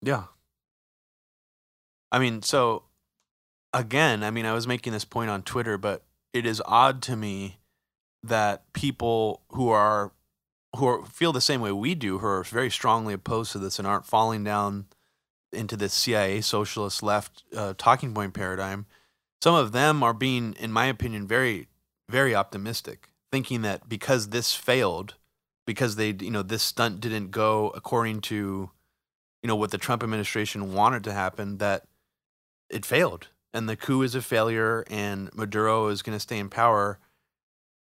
[0.00, 0.24] Yeah.
[2.12, 2.84] I mean, so
[3.74, 7.16] again, I mean, I was making this point on Twitter, but it is odd to
[7.16, 7.58] me
[8.22, 10.12] that people who are
[10.76, 13.80] who are, feel the same way we do, who are very strongly opposed to this
[13.80, 14.86] and aren't falling down
[15.52, 18.86] into this CIA socialist left uh, talking point paradigm,
[19.40, 21.68] some of them are being, in my opinion, very,
[22.08, 25.14] very optimistic, thinking that because this failed,
[25.66, 28.70] because they, you know, this stunt didn't go according to,
[29.42, 31.84] you know, what the Trump administration wanted to happen, that
[32.70, 36.48] it failed and the coup is a failure and Maduro is going to stay in
[36.48, 36.98] power.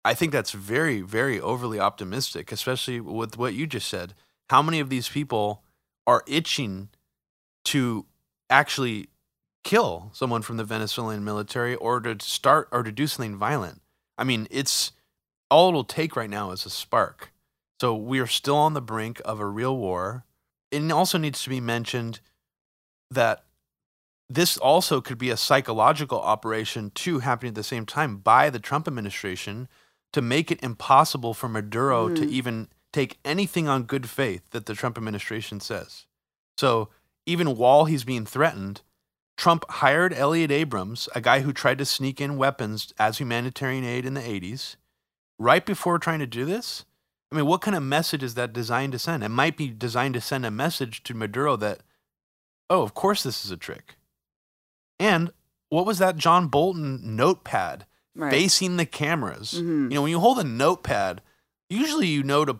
[0.03, 4.13] I think that's very, very overly optimistic, especially with what you just said.
[4.49, 5.63] How many of these people
[6.05, 6.89] are itching
[7.65, 8.05] to
[8.49, 9.07] actually
[9.63, 13.81] kill someone from the Venezuelan military or to start or to do something violent?
[14.17, 14.91] I mean, it's
[15.49, 17.31] all it'll take right now is a spark.
[17.79, 20.25] So we are still on the brink of a real war.
[20.71, 22.19] It also needs to be mentioned
[23.09, 23.43] that
[24.29, 28.59] this also could be a psychological operation too happening at the same time by the
[28.59, 29.67] Trump administration
[30.13, 32.29] to make it impossible for Maduro to Mm.
[32.29, 36.05] even take anything on good faith that the Trump administration says.
[36.57, 36.89] So
[37.25, 38.81] even while he's being threatened,
[39.37, 44.05] Trump hired Elliott Abrams, a guy who tried to sneak in weapons as humanitarian aid
[44.05, 44.75] in the 80s.
[45.39, 46.85] Right before trying to do this,
[47.31, 49.23] I mean, what kind of message is that designed to send?
[49.23, 51.81] It might be designed to send a message to Maduro that,
[52.69, 53.95] oh, of course this is a trick.
[54.99, 55.31] And
[55.69, 58.29] what was that John Bolton notepad Right.
[58.31, 59.53] facing the cameras?
[59.53, 59.83] Mhm.
[59.89, 61.21] You know, when you hold a notepad,
[61.69, 62.59] usually you know to,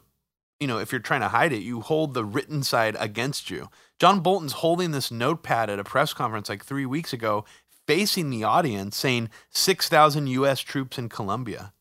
[0.59, 3.70] you know, if you're trying to hide it, you hold the written side against you.
[4.02, 7.45] John Bolton's holding this notepad at a press conference like three weeks ago,
[7.86, 10.62] facing the audience, saying 6,000 U.S.
[10.62, 11.72] troops in Colombia.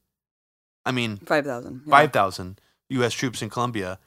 [0.85, 1.85] I mean, 5,000.
[1.87, 1.91] yeah.
[1.91, 2.61] 5,000
[2.91, 3.15] U.S.
[3.15, 3.99] troops in Colombia.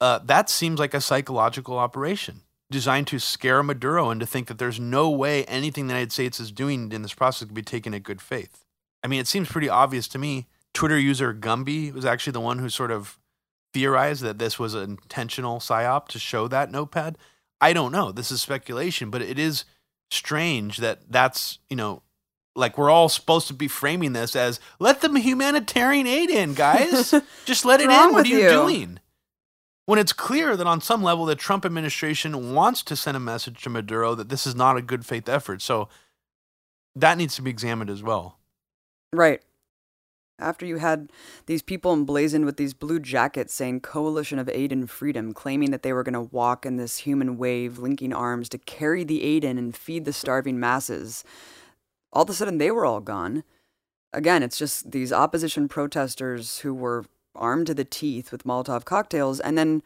[0.00, 2.40] Uh, that seems like a psychological operation
[2.72, 6.40] designed to scare Maduro and to think that there's no way anything the United States
[6.40, 8.64] is doing in this process could be taken in good faith.
[9.04, 10.48] I mean, it seems pretty obvious to me.
[10.74, 13.16] Twitter user Gumby was actually the one who sort of
[13.72, 17.18] theorized that this was an intentional psyop to show that notepad.
[17.60, 18.12] I don't know.
[18.12, 19.64] This is speculation, but it is
[20.10, 22.02] strange that that's, you know,
[22.54, 27.14] like we're all supposed to be framing this as let the humanitarian aid in, guys.
[27.44, 28.12] Just let it in.
[28.12, 28.48] What are you, you?
[28.48, 29.00] doing?
[29.86, 33.62] When it's clear that on some level the Trump administration wants to send a message
[33.62, 35.62] to Maduro that this is not a good faith effort.
[35.62, 35.88] So
[36.94, 38.38] that needs to be examined as well.
[39.12, 39.40] Right.
[40.38, 41.10] After you had
[41.46, 45.82] these people emblazoned with these blue jackets saying Coalition of Aid and Freedom, claiming that
[45.82, 49.42] they were going to walk in this human wave, linking arms to carry the aid
[49.42, 51.24] in and feed the starving masses,
[52.12, 53.42] all of a sudden they were all gone.
[54.12, 59.40] Again, it's just these opposition protesters who were armed to the teeth with Molotov cocktails,
[59.40, 59.82] and then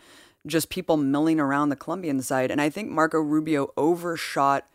[0.46, 2.50] just people milling around the Colombian side.
[2.50, 4.66] And I think Marco Rubio overshot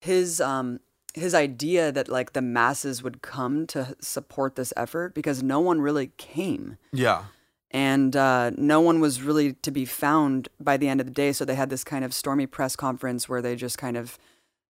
[0.00, 0.80] his um
[1.14, 5.80] his idea that like the masses would come to support this effort because no one
[5.80, 7.24] really came Yeah.
[7.70, 11.32] and uh, no one was really to be found by the end of the day
[11.32, 14.18] so they had this kind of stormy press conference where they just kind of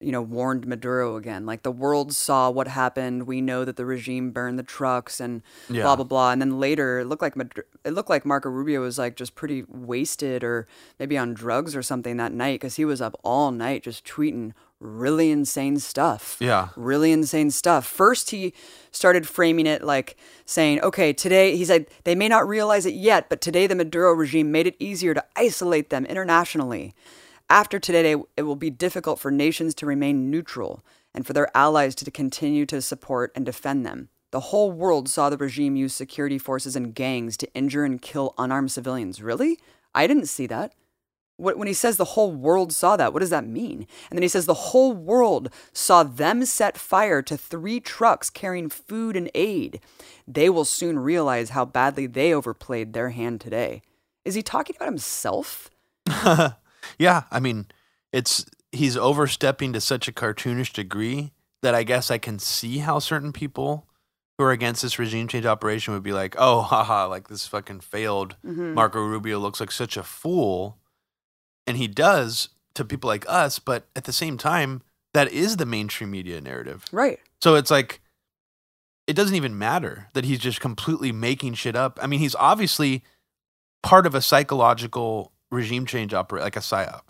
[0.03, 3.85] you know warned maduro again like the world saw what happened we know that the
[3.85, 5.83] regime burned the trucks and Yeah.
[5.83, 7.35] blah blah blah and then later it looked like
[7.85, 10.67] it looked like marco rubio was like just pretty wasted or
[10.99, 14.53] maybe on drugs or something that night because he was up all night just tweeting
[14.81, 16.69] really insane stuff Yeah.
[16.75, 17.87] really insane stuff.
[17.87, 18.55] First, he
[18.91, 20.17] started framing it like
[20.47, 24.13] saying, okay, today, he said, they may not realize it yet, but today the Maduro
[24.13, 26.95] regime made it easier to isolate them internationally.
[27.49, 31.95] After today, it will be difficult for nations to remain neutral and for their allies
[31.97, 34.09] to continue to support and defend them.
[34.31, 38.35] The whole world saw the regime use security forces and gangs to injure and kill
[38.39, 39.21] unarmed civilians.
[39.21, 39.59] Really?
[39.95, 40.73] I didn't see that.
[41.41, 43.87] Wh- When he says the whole world saw that, what does that mean?
[44.11, 48.69] And then he says the whole world saw them set fire to three trucks carrying
[48.69, 49.81] food and aid.
[50.29, 53.83] They will soon realize how badly they overplayed their hand today.
[54.25, 55.71] Is he talking about himself?
[56.99, 57.67] yeah, I mean,
[58.13, 61.33] it's he's overstepping to such a cartoonish degree
[61.63, 63.87] that I guess I can see how certain people
[64.39, 67.81] who are against this regime change operation would be like, "Oh, haha, like this fucking
[67.81, 68.75] failed Mhm.
[68.75, 70.79] Marco Rubio looks like such a fool."
[71.71, 74.83] And he does to people like us, but at the same time,
[75.15, 76.85] that is the mainstream media narrative.
[76.91, 77.21] Right.
[77.41, 78.01] So it's like
[79.07, 82.01] it doesn't even matter that he's just completely making shit up.
[82.03, 83.05] I mean, he's obviously
[83.85, 87.03] part of a psychological regime change operate like a psyop.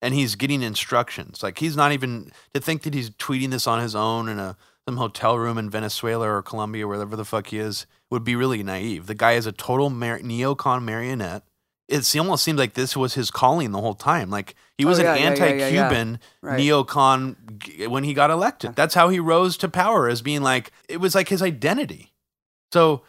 [0.00, 1.42] And he's getting instructions.
[1.42, 4.56] Like he's not even to think that he's tweeting this on his own in a
[4.88, 8.34] some hotel room in Venezuela or Colombia, or wherever the fuck he is, would be
[8.34, 9.08] really naive.
[9.08, 11.42] The guy is a total mar- neocon marionette.
[11.88, 14.28] It almost seems like this was his calling the whole time.
[14.28, 18.30] Like he oh, was Oh, yeah, an yeah, yeah, yeah, anti-Cuban neocon when he got
[18.30, 18.74] elected.
[18.74, 22.12] That's how he rose to power as being like it was like his identity.
[22.72, 23.02] So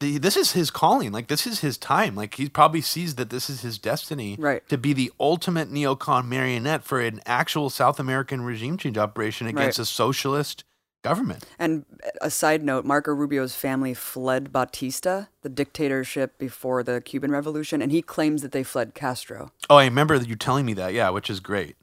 [0.00, 1.12] the, this is his calling.
[1.12, 2.14] Like this is his time.
[2.16, 4.68] Like he probably sees that this is his destiny Right.
[4.68, 9.78] to be the ultimate neocon marionette for an actual South American regime change operation against
[9.78, 9.82] Right.
[9.84, 10.64] a socialist
[11.02, 11.44] government.
[11.58, 11.84] And
[12.20, 17.92] a side note Marco Rubio's family fled Batista, the dictatorship before the Cuban Revolution, and
[17.92, 19.52] he claims that they fled Castro.
[19.70, 20.92] Oh, I remember you telling me that.
[20.92, 21.76] Yeah, which is great.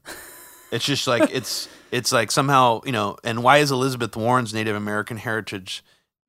[0.70, 3.16] It's just like it's it's like somehow you know.
[3.22, 5.84] And why is Elizabeth Warren's Native American heritage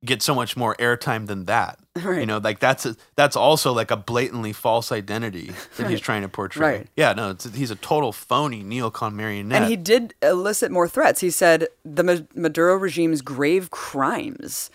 [0.06, 1.80] get so much more airtime than that?
[2.06, 6.24] You know, like that's a, that's also like a blatantly false identity that he's trying
[6.24, 6.78] to portray.
[6.80, 6.88] Right.
[6.98, 9.62] Yeah, no, it's, he's a total phony neocon marionette.
[9.62, 11.22] And he did elicit more threats.
[11.22, 14.70] He said the Maduro regime's grave crimes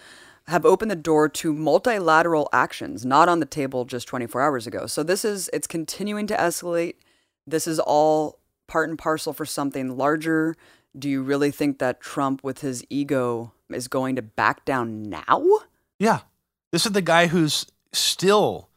[0.48, 4.86] have opened the door to multilateral actions, not on the table just 24 hours ago.
[4.86, 6.94] So this is it's continuing to escalate.
[7.46, 10.56] This is all part and parcel for something larger.
[10.98, 15.60] Do you really think that Trump with his ego is going to back down now?
[15.98, 16.20] Yeah.
[16.72, 18.68] This is the guy who's still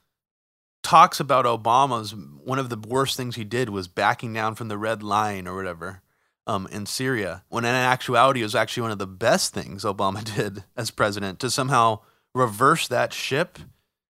[0.81, 4.77] talks about Obama's one of the worst things he did was backing down from the
[4.77, 6.01] red line or whatever
[6.45, 10.23] um, in Syria, when in actuality it was actually one of the best things Obama
[10.35, 11.99] did as president to somehow
[12.35, 13.59] reverse that ship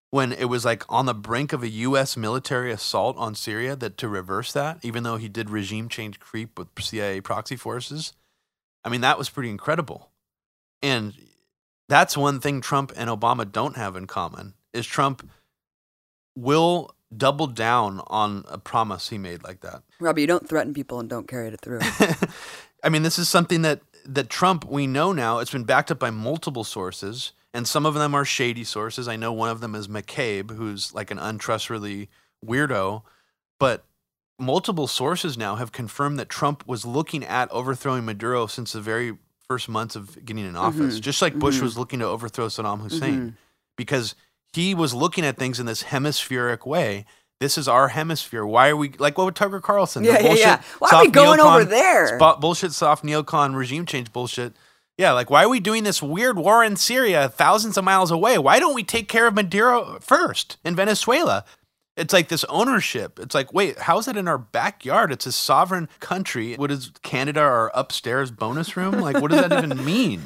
[0.09, 2.15] when it was like on the brink of a U.S.
[2.15, 6.57] military assault on Syria that to reverse that, even though he did regime change creep
[6.57, 8.13] with CIA proxy forces.
[8.83, 10.11] I mean, that was pretty incredible.
[10.83, 11.13] And
[11.89, 15.27] that's one thing Trump and Obama don't have in common is Trump
[16.35, 19.83] will double down on a promise he made like that.
[19.99, 21.79] Robbie, you don't threaten people and don't carry it through.
[22.83, 25.39] I mean, this is something that that Trump we know now.
[25.39, 29.07] It's been backed up by multiple sources, and some of them are shady sources.
[29.07, 32.09] I know one of them is McCabe, who's like an untrustworthy
[32.45, 33.03] weirdo,
[33.59, 33.85] but
[34.37, 39.17] multiple sources now have confirmed that Trump was looking at overthrowing Maduro since the very
[39.47, 41.01] first months of getting in office, Mhm.
[41.01, 41.63] just like Bush Mhm.
[41.63, 43.33] was looking to overthrow Saddam Hussein, Mhm.
[43.77, 44.15] because
[44.53, 47.05] he was looking at things in this hemispheric way.
[47.39, 48.45] This is our hemisphere.
[48.45, 50.03] Why are we like what with Tucker Carlson?
[50.03, 50.61] Yeah, yeah, bullshit yeah.
[50.79, 52.15] Why are we going over there?
[52.17, 54.55] Spot bullshit, soft neocon regime change bullshit.
[54.97, 58.37] Yeah, like why are we doing this weird war in Syria, thousands of miles away?
[58.37, 61.43] Why don't we take care of Maduro first in Venezuela?
[61.95, 63.19] It's like this ownership.
[63.19, 65.11] It's like, wait, how is that in our backyard?
[65.11, 66.55] It's a sovereign country.
[66.55, 68.93] What is Canada our upstairs bonus room?
[68.99, 70.21] Like, what does that even mean?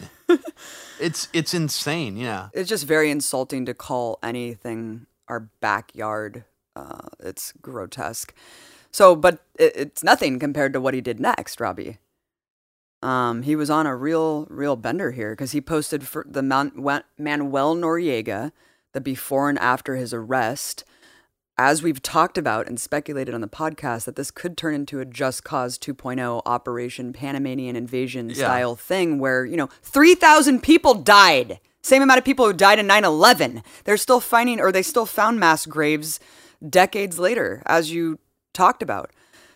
[0.99, 2.15] It's it's insane.
[2.17, 2.49] Yeah.
[2.53, 6.45] it's just very insulting to call anything our backyard.
[6.75, 8.33] Uh, it's grotesque.
[8.91, 11.97] So, but it, it's nothing compared to what he did next, Robbie.
[13.03, 16.71] Um, he was on a real, real bender here because he posted for the Man-
[17.17, 18.51] Manuel Noriega,
[18.93, 20.83] the before and after his arrest.
[21.59, 25.05] As we've talked about and speculated on the podcast, that this could turn into a
[25.05, 28.35] Just Cause 2.0 Operation Panamanian Invasion Yeah.
[28.35, 31.59] style thing where, you know, 3,000 people died.
[31.81, 33.63] Same amount of people who died in 9 11.
[33.85, 36.19] They're still finding, or they still found mass graves
[36.67, 38.19] decades later, as you
[38.53, 39.11] talked about.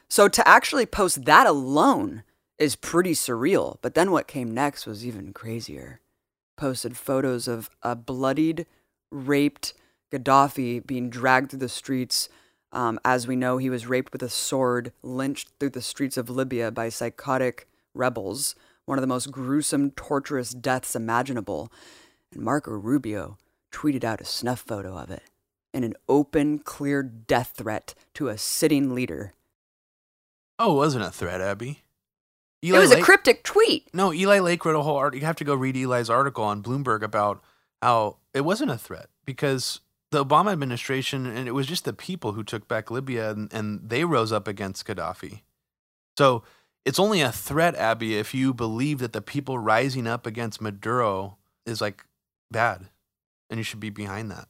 [0.09, 2.23] So to actually post that alone
[2.57, 3.77] is pretty surreal.
[3.83, 5.99] But then what came next was even crazier.
[6.57, 8.65] Posted photos of a bloodied,
[9.11, 9.73] raped
[10.11, 12.29] Gaddafi being dragged through the streets.
[12.71, 16.29] Um, as we know, he was raped with a sword, lynched through the streets of
[16.29, 18.55] Libya by psychotic rebels,
[18.85, 21.71] one of the most gruesome, torturous deaths imaginable.
[22.31, 23.37] And Marco Rubio
[23.71, 25.23] tweeted out a snuff photo of it
[25.73, 29.33] in an open, clear death threat to a sitting leader.
[30.59, 31.83] Oh, it wasn't a threat, Abby.
[32.61, 33.89] it was a cryptic tweet.
[33.93, 35.21] No, Eli Lake wrote a whole article.
[35.21, 37.41] You have to go read Eli's article on Bloomberg about
[37.81, 39.79] how it wasn't a threat because
[40.11, 43.89] the Obama administration and it was just the people who took back Libya and, and
[43.89, 45.41] they rose up against Gaddafi.
[46.17, 46.43] So
[46.85, 51.37] it's only a threat, Abby, if you believe that the people rising up against Maduro
[51.65, 52.05] is like
[52.51, 52.89] bad
[53.49, 54.47] and you should be behind that.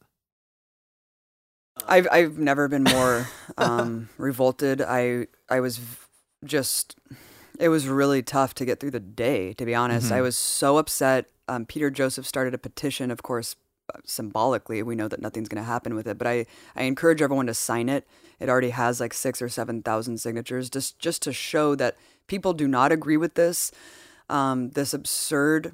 [1.88, 4.82] I've I've never been more um, revolted.
[4.82, 5.80] I I was
[6.44, 6.96] just
[7.60, 9.54] it was really tough to get through the day.
[9.54, 10.24] To be honest, I Mhm.
[10.24, 11.30] was so upset.
[11.48, 13.56] Um, Peter Joseph started a petition, of course,
[14.06, 14.84] symbolically.
[14.84, 17.54] We know that nothing's going to happen with it, but I I encourage everyone to
[17.54, 18.08] sign it.
[18.40, 21.96] It already has like six or seven thousand signatures, just just to show that
[22.28, 23.72] people do not agree with this.
[24.30, 25.74] Um, this absurd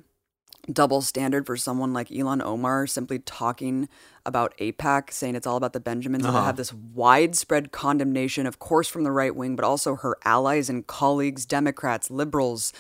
[0.72, 3.88] double standard for someone like Ilhan Omar simply talking
[4.26, 6.46] about AIPAC, saying it's all about the Benjamins, and Uh-huh.
[6.46, 10.86] have this widespread condemnation, of course, from the right wing, but also her allies and
[10.86, 12.74] colleagues, Democrats, liberals.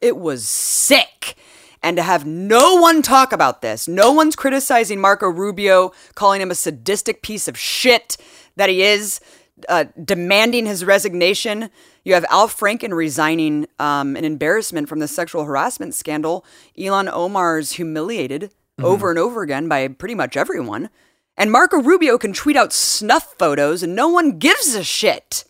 [0.00, 1.36] It was sick.
[1.84, 6.50] And to have no one talk about this, no one's criticizing Marco Rubio, calling him
[6.50, 8.16] a sadistic piece of shit
[8.56, 9.20] that he is,
[9.68, 11.68] uh, demanding his resignation.
[12.02, 16.46] You have Al Franken resigning um, an embarrassment from the sexual harassment scandal.
[16.78, 18.50] Ilhan Omar's humiliated
[18.82, 20.88] over and over again by pretty much everyone.
[21.36, 25.44] And Marco Rubio can tweet out snuff photos and no one gives a shit.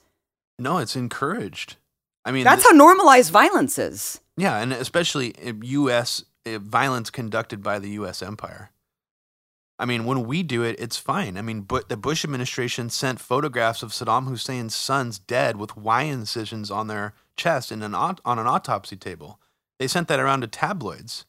[0.58, 1.76] No, it's encouraged.
[2.24, 4.20] I mean, That's how normalized violence is.
[4.36, 6.24] Yeah, and especially U.S.
[6.46, 8.22] violence conducted by the U.S.
[8.22, 8.70] empire.
[9.78, 11.36] I mean, when we do it, it's fine.
[11.36, 16.02] I mean, but the Bush administration sent photographs of Saddam Hussein's sons dead with Y
[16.02, 19.40] incisions on their chest in an on an autopsy table.
[19.78, 21.24] They sent that around to tabloids.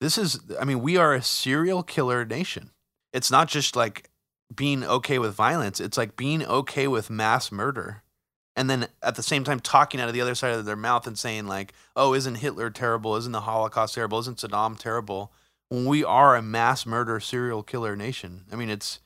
[0.00, 2.70] This is, I mean, we are a serial killer nation.
[3.12, 4.08] It's not just like
[4.54, 5.80] being okay with violence.
[5.80, 8.02] It's like being okay with mass murder
[8.60, 11.06] and then at the same time talking out of the other side of their mouth
[11.06, 13.16] and saying like, "Oh, isn't Hitler terrible?
[13.16, 14.18] Isn't the Holocaust terrible?
[14.18, 15.32] Isn't Saddam terrible?"
[15.70, 18.44] When we are a mass murder serial killer nation.
[18.52, 19.00] I mean, it's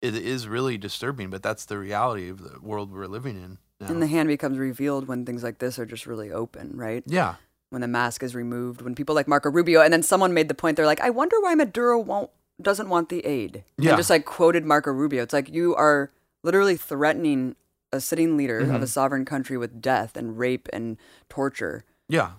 [0.00, 3.88] it is really disturbing, but that's the reality of the world we're living in now.
[3.88, 7.02] And the hand becomes revealed when things like this are just really open, right?
[7.06, 7.36] yeah,
[7.70, 10.54] When the mask is removed, when people like Marco Rubio, and then someone made the
[10.54, 12.30] point, they're like, I wonder why Maduro won't
[12.60, 13.64] doesn't want the aid.
[13.78, 13.90] Yeah.
[13.90, 15.22] And just like quoted Marco Rubio.
[15.22, 16.12] It's like you are
[16.44, 17.56] literally threatening
[17.92, 18.82] a sitting leader of Mm-hmm.
[18.82, 20.96] a sovereign country with death and rape and
[21.28, 21.84] torture.
[22.08, 22.32] yeah,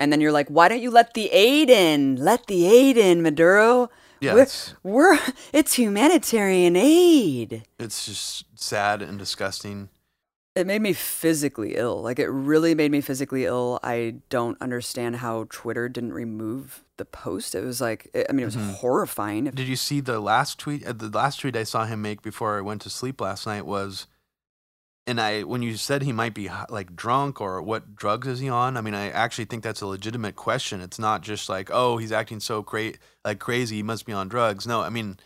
[0.00, 2.16] And then you're like, why don't you let the aid in?
[2.16, 3.90] Let the aid in, Maduro.
[4.20, 5.18] Yeah, we're, it's, we're
[5.52, 7.64] it's humanitarian aid.
[7.78, 9.88] it's just sad and disgusting.
[10.54, 12.00] It made me physically ill.
[12.00, 13.80] Like it really made me physically ill.
[13.82, 17.56] I don't understand how Twitter didn't remove the post.
[17.56, 19.46] It was like I mean, it was horrifying.
[19.46, 20.86] Did you see the last tweet?
[20.86, 23.66] uh, The last tweet I saw him make before I went to sleep last night
[23.66, 24.06] was,
[25.06, 28.48] and I when you said he might be like drunk or what drugs is he
[28.48, 28.76] on?
[28.76, 30.80] I mean, I actually think that's a legitimate question.
[30.80, 34.28] It's not just like oh he's acting so great like crazy he must be on
[34.28, 34.66] drugs.
[34.66, 35.18] No, I mean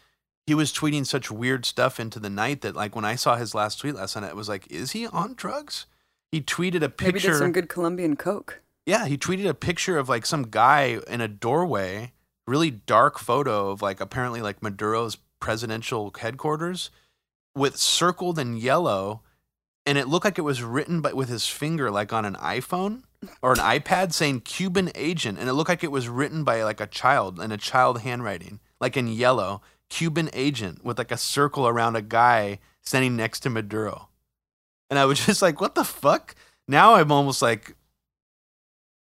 [0.47, 3.55] he was tweeting such weird stuff into the night that like when I saw his
[3.55, 5.87] last tweet last night, it was like is he on drugs?
[6.33, 7.31] He tweeted a Maybe picture.
[7.33, 8.61] did some good Colombian coke.
[8.85, 12.13] Yeah, he tweeted a picture of like some guy in a doorway,
[12.47, 16.91] really dark photo of like apparently like Maduro's presidential headquarters
[17.55, 19.23] with circled in yellow
[19.89, 23.05] and it looked like it was written but with his finger like on an iPhone
[23.41, 26.79] or an iPad saying Cuban agent and it looked like it was written by like
[26.79, 31.67] a child in a child handwriting like in yellow Cuban agent with like a circle
[31.67, 34.09] around a guy standing next to Maduro.
[34.91, 36.35] And I was just like what the fuck?
[36.69, 37.75] Now I'm almost like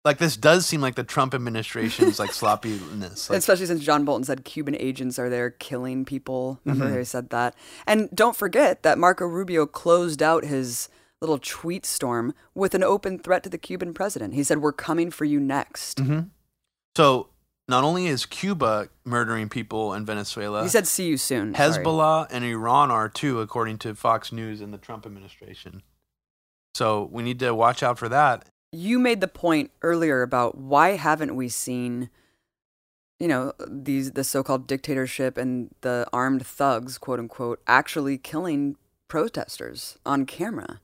[0.04, 3.28] like this does seem like the Trump administration's like sloppiness.
[3.28, 6.58] Like, Especially since John Bolton said Cuban agents are there killing people.
[6.64, 6.92] Remember Mm-hmm.
[6.94, 7.54] how he said that?
[7.86, 10.88] And don't forget that Marco Rubio closed out his
[11.20, 14.32] little tweet storm with an open threat to the Cuban president.
[14.34, 15.98] He said, We're coming for you next.
[15.98, 16.20] Mm-hmm.
[16.96, 17.28] so
[17.68, 21.54] not only is Cuba murdering people in Venezuela, He said, See you soon.
[21.54, 21.84] Sorry.
[21.84, 25.82] Hezbollah and Iran are too, according to Fox News and the Trump administration.
[26.74, 28.48] So we need to watch out for that.
[28.72, 32.08] You made the point earlier about why haven't we seen,
[33.18, 38.76] you know, these the so-called dictatorship and the armed thugs, quote unquote, actually killing
[39.08, 40.80] protesters on camera?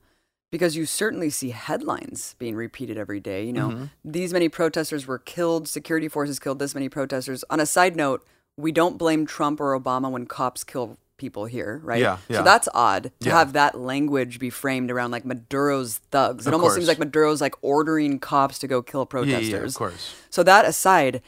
[0.51, 3.45] Because you certainly see headlines being repeated every day.
[3.45, 3.89] You know, Mhm.
[4.03, 5.67] these many protesters were killed.
[5.67, 7.43] Security forces killed this many protesters.
[7.49, 8.25] On a side note,
[8.57, 12.01] we don't blame Trump or Obama when cops kill people here, right?
[12.01, 12.37] Yeah, yeah.
[12.37, 13.37] So that's odd to Yeah.
[13.37, 16.45] have that language be framed around like Maduro's thugs.
[16.45, 19.49] It Of almost seems like Maduro's like ordering cops to go kill Yeah, protesters.
[19.51, 20.15] yeah, of course.
[20.29, 21.21] So that aside,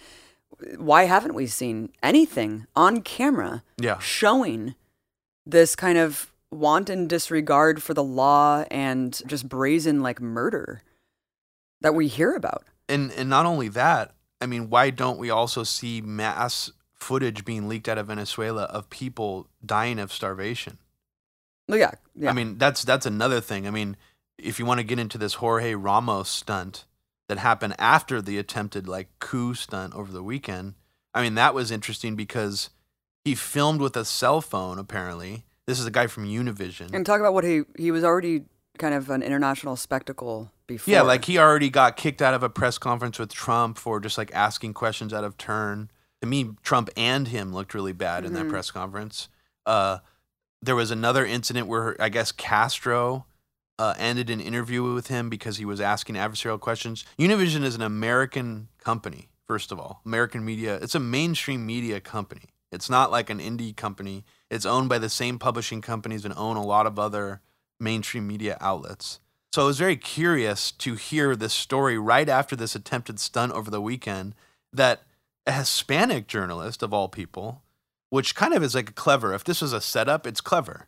[0.77, 3.97] why haven't we seen anything on camera Yeah.
[3.99, 4.75] showing
[5.45, 10.81] this kind of wanton disregard for the law and just brazen like murder
[11.81, 12.63] that we hear about?
[12.87, 17.67] And and not only that, I mean, why don't we also see mass footage being
[17.67, 20.77] leaked out of Venezuela of people dying of starvation?
[21.67, 22.29] Well, yeah, yeah.
[22.29, 23.67] I mean, that's that's another thing.
[23.67, 23.95] I mean,
[24.37, 26.85] if you want to get into this Jorge Ramos stunt
[27.27, 30.73] that happened after the attempted like coup stunt over the weekend,
[31.13, 32.69] I mean, that was interesting because
[33.23, 35.45] he filmed with a cell phone apparently.
[35.67, 36.91] This is a guy from Univision.
[36.93, 38.45] and talk about what he he was already
[38.79, 40.91] kind of an international spectacle before.
[40.91, 44.17] Yeah, like he already got kicked out of a press conference with Trump for just
[44.17, 45.91] like asking questions out of turn.
[46.21, 48.49] To me, Trump and him looked really bad in that Mhm.
[48.49, 49.29] press conference.
[49.65, 49.99] Uh,
[50.61, 53.25] there was another incident where I guess Castro
[53.77, 57.05] uh, ended an interview with him because he was asking adversarial questions.
[57.17, 60.75] Univision is an American company, first of all, American media.
[60.81, 62.49] It's a mainstream media company.
[62.73, 64.25] It's not like an indie company.
[64.49, 67.39] It's owned by the same publishing companies and own a lot of other
[67.79, 69.21] mainstream media outlets.
[69.53, 73.71] So I was very curious to hear this story right after this attempted stunt over
[73.71, 74.35] the weekend
[74.73, 75.03] that
[75.49, 77.63] a Hispanic journalist, of all people,
[78.09, 79.33] which kind of is like clever.
[79.33, 80.87] If this was a setup, it's clever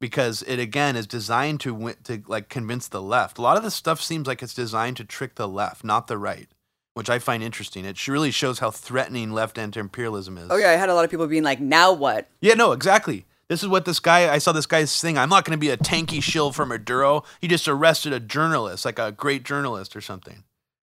[0.00, 3.38] because it again is designed to to like convince the left.
[3.38, 6.18] A lot of this stuff seems like it's designed to trick the left, not the
[6.18, 6.48] right,
[6.94, 7.84] which I find interesting.
[7.84, 10.48] It really shows how threatening left anti-imperialism is.
[10.50, 13.26] Oh yeah, I had a lot of people being like, "Now what?" Yeah, no, exactly.
[13.48, 15.18] This is what this guy, I saw this guy's thing.
[15.18, 17.22] I'm not going to be a tanky shill for Maduro.
[17.38, 20.44] He just arrested a journalist, like a great journalist or something.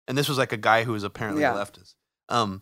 [0.07, 1.55] And this was like a guy who was apparently Yeah.
[1.55, 1.95] a leftist.
[2.30, 2.61] Um,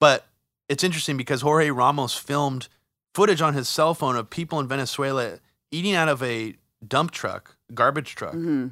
[0.00, 0.26] but
[0.68, 2.68] it's interesting because Jorge Ramos filmed
[3.14, 5.38] footage on his cell phone of people in Venezuela
[5.70, 6.54] eating out of a
[6.86, 8.32] dump truck, garbage truck.
[8.32, 8.68] hmm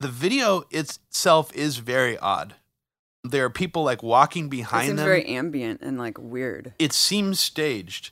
[0.00, 2.54] The video itself is very odd.
[3.24, 6.74] There are people like walking It behind seems them very ambient and like weird.
[6.78, 8.10] it seems staged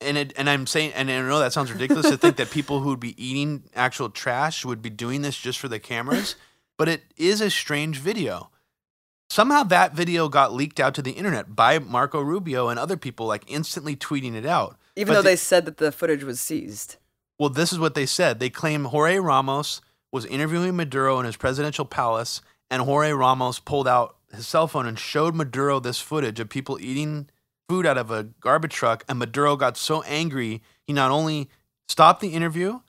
[0.00, 2.80] and it and i'm saying and i know that sounds ridiculous to think that people
[2.80, 6.34] who would be eating actual trash would be doing this just for the cameras
[6.76, 8.50] but it is a strange video
[9.30, 13.26] somehow that video got leaked out to the internet by marco rubio and other people
[13.26, 14.76] like instantly tweeting it out.
[14.96, 16.96] Even But though the- they said that the footage was seized.
[17.38, 18.38] well this is what they said.
[18.40, 19.80] They claim jorge ramos
[20.12, 24.86] was interviewing maduro in his presidential palace and jorge ramos pulled out his cell phone
[24.86, 27.28] and showed maduro this footage of people eating
[27.68, 31.48] food out of a garbage truck and maduro got so angry he not only
[31.88, 32.80] stopped the interview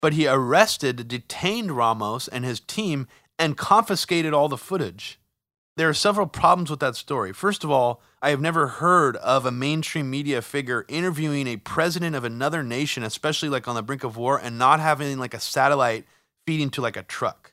[0.00, 3.06] but he arrested detained ramos and his team
[3.38, 5.18] and confiscated all the footage
[5.76, 7.32] there are several problems with that story.
[7.32, 12.14] First of all, I have never heard of a mainstream media figure interviewing a president
[12.14, 15.40] of another nation, especially like on the brink of war, and not having like a
[15.40, 16.06] satellite
[16.46, 17.52] feeding to like a truck.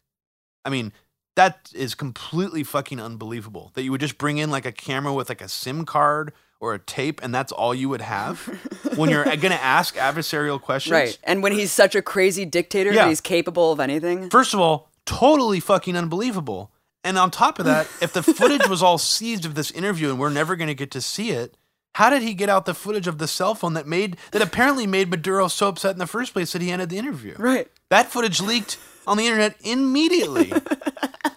[0.63, 0.93] I mean,
[1.36, 5.30] that is completely fucking unbelievable that you would just bring in like a camera with
[5.30, 8.39] like a SIM card or a tape and that's all you would have
[8.95, 10.91] when you're uh, going to ask adversarial questions.
[10.91, 11.17] Right.
[11.24, 13.03] And when he's such a crazy dictator Yeah.
[13.03, 14.30] that he's capable of anything.
[14.30, 16.72] First of all, totally fucking unbelievable.
[17.03, 20.19] And on top of that, if the footage was all seized of this interview and
[20.19, 21.55] we're never going to get to see it,
[21.95, 24.87] how did he get out the footage of the cell phone that made that apparently
[24.87, 27.35] made Maduro so upset in the first place that he ended the interview?
[27.37, 27.67] Right.
[27.89, 28.77] That footage leaked
[29.07, 30.53] on the internet immediately.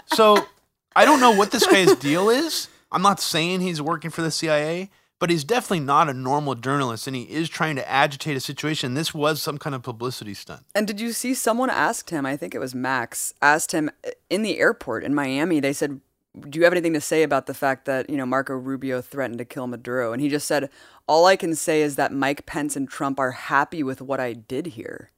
[0.07, 0.47] so
[0.95, 2.69] I don't know what this guy's deal is.
[2.93, 7.07] I'm not saying he's working for the CIA, but he's definitely not a normal journalist
[7.07, 8.95] and he is trying to agitate a situation.
[8.95, 10.65] This was some kind of publicity stunt.
[10.75, 14.11] And did you see someone asked him, I think it was Max, asked him uh,
[14.29, 16.01] in the airport in Miami, they said,
[16.39, 19.39] Do you have anything to say about the fact that, you know, Marco Rubio threatened
[19.39, 20.13] to kill Maduro?
[20.13, 20.69] And he just said,
[21.07, 24.33] All I can say is that Mike Pence and Trump are happy with what I
[24.33, 25.11] did here.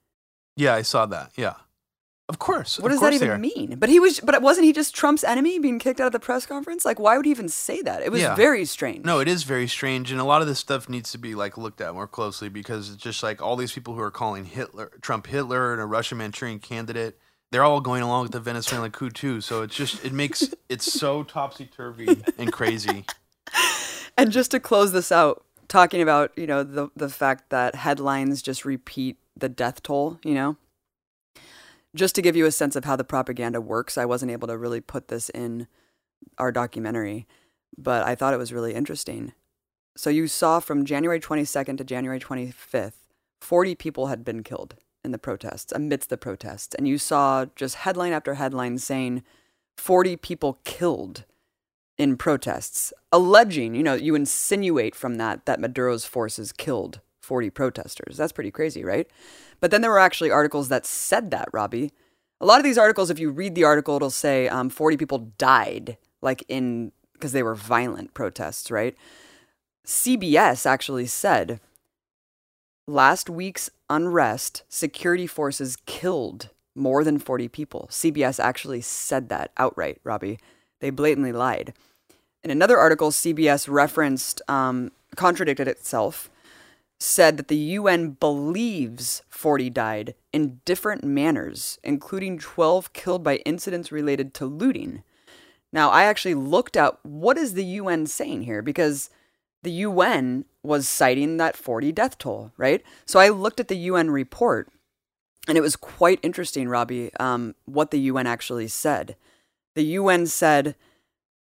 [0.56, 1.32] Yeah, I saw that.
[1.36, 1.54] Yeah.
[2.28, 2.80] Of course.
[2.80, 3.76] What of does that course they even mean?
[3.78, 6.44] But he was but wasn't he just Trump's enemy being kicked out of the press
[6.44, 6.84] conference?
[6.84, 8.02] Like why would he even say that?
[8.02, 8.34] It was Yeah.
[8.34, 9.04] very strange.
[9.04, 11.56] No, it is very strange, and a lot of this stuff needs to be like
[11.56, 14.90] looked at more closely because it's just like all these people who are calling Hitler,
[15.00, 17.16] Trump Hitler, and a Russian Manchurian candidate.
[17.52, 19.40] They're all going along with the Venezuelan coup too.
[19.40, 23.04] So it's just it makes it's so topsy turvy and crazy.
[24.18, 28.40] And just to close this out, talking about, you know, the the fact that headlines
[28.40, 30.56] just repeat the death toll, you know.
[31.96, 34.58] Just to give you a sense of how the propaganda works, I wasn't able to
[34.58, 35.66] really put this in
[36.36, 37.26] our documentary,
[37.78, 39.32] but I thought it was really interesting.
[39.96, 42.92] So you saw from January 22nd to January 25th,
[43.40, 46.74] 40 people had been killed in the protests, amidst the protests.
[46.74, 49.22] And you saw just headline after headline saying
[49.78, 51.24] 40 people killed
[51.96, 58.16] in protests, alleging, you know, you insinuate from that that Maduro's forces killed 40 protesters.
[58.16, 59.08] That's pretty crazy, right?
[59.60, 61.92] But then there were actually articles that said that, Robbie.
[62.40, 65.32] A lot of these articles, if you read the article, it'll say um, 40 people
[65.36, 68.94] died, like in, because they were violent protests, right?
[69.84, 71.58] CBS actually said
[72.86, 77.88] last week's unrest, security forces killed more than 40 people.
[77.90, 80.38] CBS actually said that outright, Robbie.
[80.80, 81.72] They blatantly lied.
[82.44, 86.30] In another article, CBS referenced, um, contradicted itself,
[86.98, 93.92] said that the UN believes 40 died in different manners, including 12 killed by incidents
[93.92, 95.02] related to looting.
[95.72, 99.10] Now, I actually looked at what is the UN saying here because
[99.62, 102.82] the UN was citing that 40 death toll, right?
[103.04, 104.70] So I looked at the UN report
[105.48, 109.16] and it was quite interesting, Robbie, um, what the UN actually said.
[109.74, 110.76] The UN said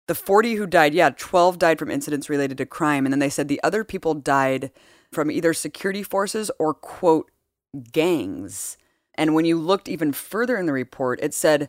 [0.06, 3.06] the 40 who died, yeah, 12 died from incidents related to crime.
[3.06, 4.70] And then they said the other people died
[5.12, 7.30] from either security forces or, quote,
[7.92, 8.76] gangs.
[9.14, 11.68] And when you looked even further in the report, it said,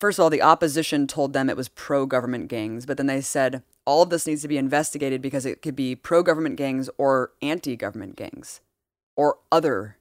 [0.00, 3.20] first of all, the opposition told them it was pro government gangs, but then they
[3.20, 6.90] said all of this needs to be investigated because it could be pro government gangs
[6.98, 8.60] or anti government gangs
[9.16, 9.96] or other.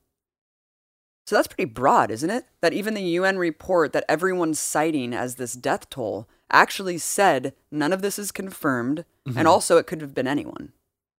[1.28, 2.46] So that's pretty broad, isn't it?
[2.62, 7.94] That even the UN report that everyone's citing as this death toll actually said none
[7.94, 9.48] of this is confirmed, and mm-hmm.
[9.48, 10.74] also it could have been anyone.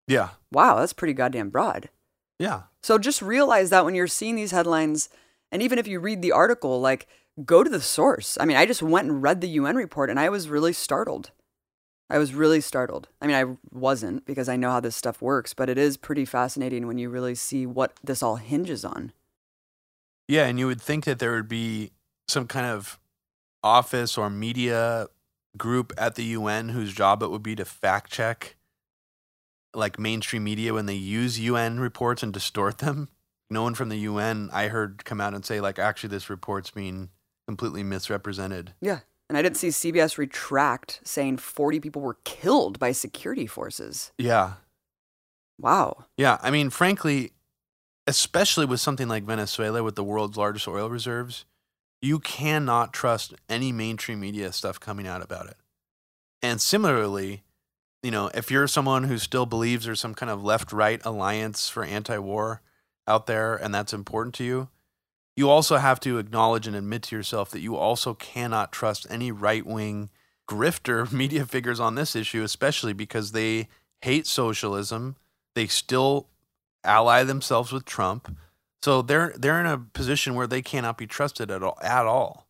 [0.07, 0.29] Yeah.
[0.51, 1.89] Wow, that's pretty goddamn broad.
[2.39, 2.63] Yeah.
[2.81, 5.09] So just realize that when you're seeing these headlines,
[5.51, 7.07] and even if you read the article, like
[7.45, 8.37] go to the source.
[8.39, 11.31] I mean, I just went and read the UN report and I was really startled.
[12.09, 13.07] I was really startled.
[13.21, 16.25] I mean, I wasn't because I know how this stuff works, but it is pretty
[16.25, 19.13] fascinating when you really see what this all hinges on.
[20.27, 21.91] Yeah, and you would think that there would be
[22.27, 22.99] some kind of
[23.63, 25.07] office or media
[25.57, 28.55] group at the UN whose job it would be to fact check
[29.73, 33.09] like mainstream media when they use UN reports and distort them.
[33.49, 36.71] No one from the UN I heard come out and say like actually this report's
[36.71, 37.09] being
[37.47, 38.73] completely misrepresented.
[38.81, 38.99] Yeah.
[39.29, 44.11] And I didn't see CBS retract saying 40 people were killed by security forces.
[44.17, 44.53] Yeah.
[45.59, 46.05] Wow.
[46.17, 47.31] Yeah, I mean frankly,
[48.07, 51.45] especially with something like Venezuela with the world's largest oil reserves,
[52.01, 55.55] you cannot trust any mainstream media stuff coming out about it.
[56.41, 57.43] And similarly,
[58.03, 61.69] you know, if you're someone who still believes there's some kind of left right alliance
[61.69, 62.61] for anti war
[63.07, 64.67] out there and that's important to you,
[65.35, 69.31] you also have to acknowledge and admit to yourself that you also cannot trust any
[69.31, 70.09] right wing
[70.47, 73.69] grifter media figures on this issue, especially because they
[74.01, 75.15] hate socialism.
[75.55, 76.27] They still
[76.83, 78.35] ally themselves with Trump.
[78.81, 82.47] So they're they're in a position where they cannot be trusted at all at all.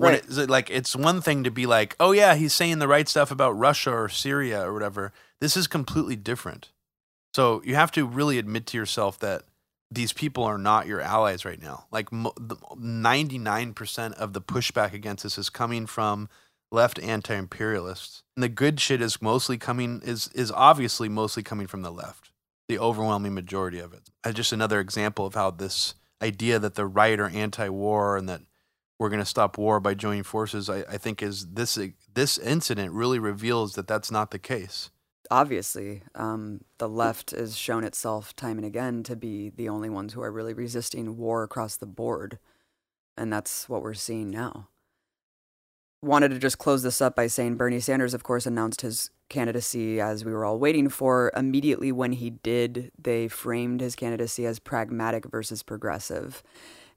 [0.00, 0.24] When Right.
[0.24, 3.30] it, like it's one thing to be like, oh yeah, he's saying the right stuff
[3.30, 5.12] about Russia or Syria or whatever.
[5.42, 6.70] This is completely different.
[7.34, 9.42] So you have to really admit to yourself that
[9.90, 11.84] these people are not your allies right now.
[11.90, 12.08] Like
[12.78, 16.30] ninety nine percent of the pushback against this is coming from
[16.72, 21.82] left anti-imperialists, and the good shit is mostly coming is is obviously mostly coming from
[21.82, 22.30] the left.
[22.68, 24.08] The overwhelming majority of it.
[24.34, 28.42] Just another example of how this idea that the right are anti-war and that
[29.00, 31.78] we're going to stop war by joining forces, I, I think is this
[32.12, 34.90] this incident really reveals that that's not the case.
[35.30, 40.12] Obviously, um, the left has shown itself time and again to be the only ones
[40.12, 42.38] who are really resisting war across the board,
[43.16, 44.68] and that's what we're seeing now.
[46.02, 49.98] Wanted to just close this up by saying Bernie Sanders, of course, announced his candidacy
[49.98, 51.32] as we were all waiting for.
[51.34, 56.42] Immediately when he did, they framed his candidacy as pragmatic versus progressive.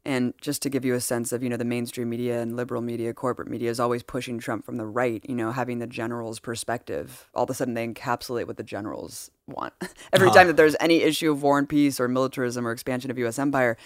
[0.06, 2.82] And just to give you a sense of, you know, the mainstream media and liberal
[2.82, 6.40] media, corporate media is always pushing Trump from the right, you know, having the general's
[6.40, 7.30] perspective.
[7.34, 9.74] All of a sudden they encapsulate what the generals want.
[10.14, 13.18] Every time that there's any issue of war and peace or militarism or expansion of
[13.20, 13.78] US empire.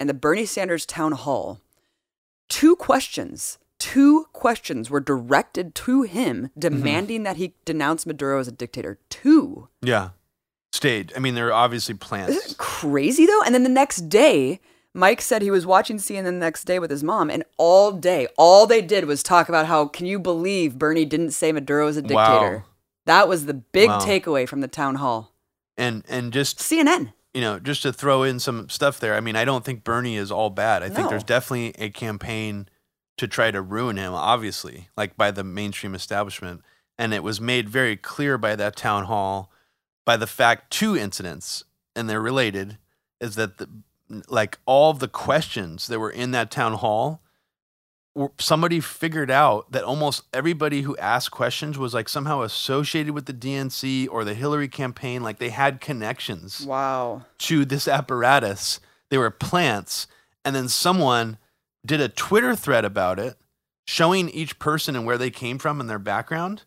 [0.00, 1.60] And the Bernie Sanders town hall,
[2.48, 6.60] two questions, two questions were directed to him mm-hmm.
[6.60, 8.98] demanding that he denounce Maduro as a dictator.
[9.10, 9.68] Two.
[9.80, 10.10] Yeah,
[10.72, 11.12] staged.
[11.16, 12.30] I mean, there are obviously plans.
[12.34, 13.42] Isn't it crazy though?
[13.42, 14.60] And then the next day,
[14.96, 18.26] Mike said he was watching CNN the next day with his mom, and all day,
[18.38, 21.96] all they did was talk about how can you believe Bernie didn't say Maduro is
[21.96, 22.58] a dictator?
[22.58, 22.64] Wow.
[23.04, 24.00] That was the big Wow.
[24.00, 25.32] takeaway from the town hall.
[25.78, 27.12] and and just CNN.
[27.34, 29.14] you know, just to throw in some stuff there.
[29.14, 30.82] I mean, I don't think Bernie is all bad.
[30.82, 32.66] I think there's definitely a campaign
[33.18, 36.62] to try to ruin him, obviously, like by the mainstream establishment.
[36.96, 39.52] And it was made very clear by that town hall
[40.06, 41.64] by the fact two incidents,
[41.94, 42.78] and they're related,
[43.20, 43.68] is that the,
[44.28, 47.22] like all the questions that were in that town hall
[48.38, 53.34] somebody figured out that almost everybody who asked questions was like somehow associated with the
[53.34, 57.26] DNC or the Hillary campaign like they had connections Wow.
[57.40, 58.80] to this apparatus.
[59.10, 60.06] They were plants.
[60.46, 61.36] And then someone
[61.84, 63.36] did a Twitter thread about it,
[63.86, 66.62] showing each person and where they came from and their background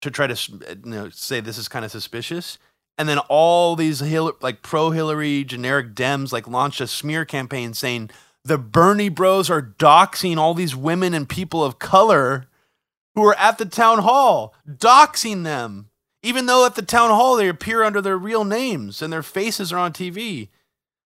[0.00, 0.32] to try to
[0.66, 2.58] eh, you know, say this is kind of suspicious.
[2.98, 7.74] And then all these Hil- like pro Hillary generic Dems like launched a smear campaign
[7.74, 8.10] saying
[8.44, 12.46] the Bernie bros are doxing all these women and people of color
[13.14, 15.88] who are at the town hall, doxing them,
[16.22, 19.72] even though at the town hall they appear under their real names and their faces
[19.72, 20.48] are on TV.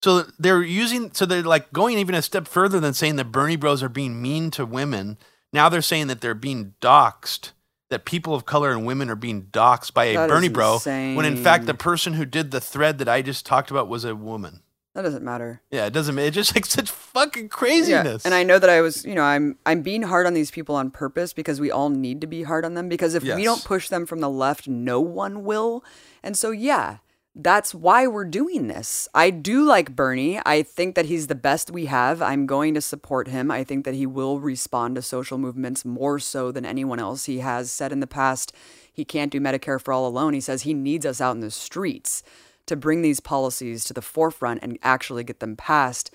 [0.02, 3.56] So they're using, so they're like going even a step further than saying that Bernie
[3.56, 5.16] bros are being mean to women.
[5.52, 7.52] Now they're saying that they're being doxed,
[7.92, 11.24] that people of color and women are being doxxed by a That Bernie bro, when
[11.24, 14.16] in fact the person who did the thread that I just talked about was a
[14.16, 14.62] woman.
[14.94, 15.62] That doesn't matter.
[15.70, 16.14] Yeah, it doesn't.
[16.14, 16.26] Matter.
[16.28, 18.24] It's just like such fucking Yeah, craziness.
[18.26, 20.74] and I know that I was, you know, I'm I'm being hard on these people
[20.74, 23.64] on purpose because we all need to be hard on them because if we don't
[23.64, 25.82] push them from the left, no one will.
[26.22, 26.98] And so yeah,
[27.34, 29.08] that's why we're doing this.
[29.14, 30.38] I do like Bernie.
[30.44, 32.20] I think that he's the best we have.
[32.20, 33.50] I'm going to support him.
[33.50, 37.24] I think that he will respond to social movements more so than anyone else.
[37.24, 38.52] He has said in the past
[38.92, 40.34] he can't do Medicare for all alone.
[40.34, 42.22] He says he needs us out in the streets
[42.66, 46.14] to bring these policies to the forefront and actually get them passed.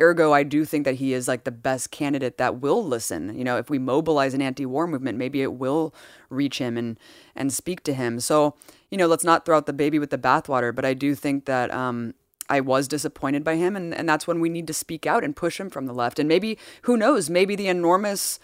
[0.00, 3.36] Ergo, I do think that he is like the best candidate that will listen.
[3.36, 5.94] You know, if we mobilize an anti-war movement, maybe it will
[6.30, 6.98] reach him and
[7.36, 8.18] and speak to him.
[8.18, 8.56] So,
[8.94, 10.72] you know, let's not throw out the baby with the bathwater.
[10.72, 12.14] But I do think that um,
[12.48, 15.34] I was disappointed by him, and and that's when we need to speak out and
[15.34, 16.20] push him from the left.
[16.20, 17.28] And maybe who knows?
[17.28, 18.38] Maybe the enormous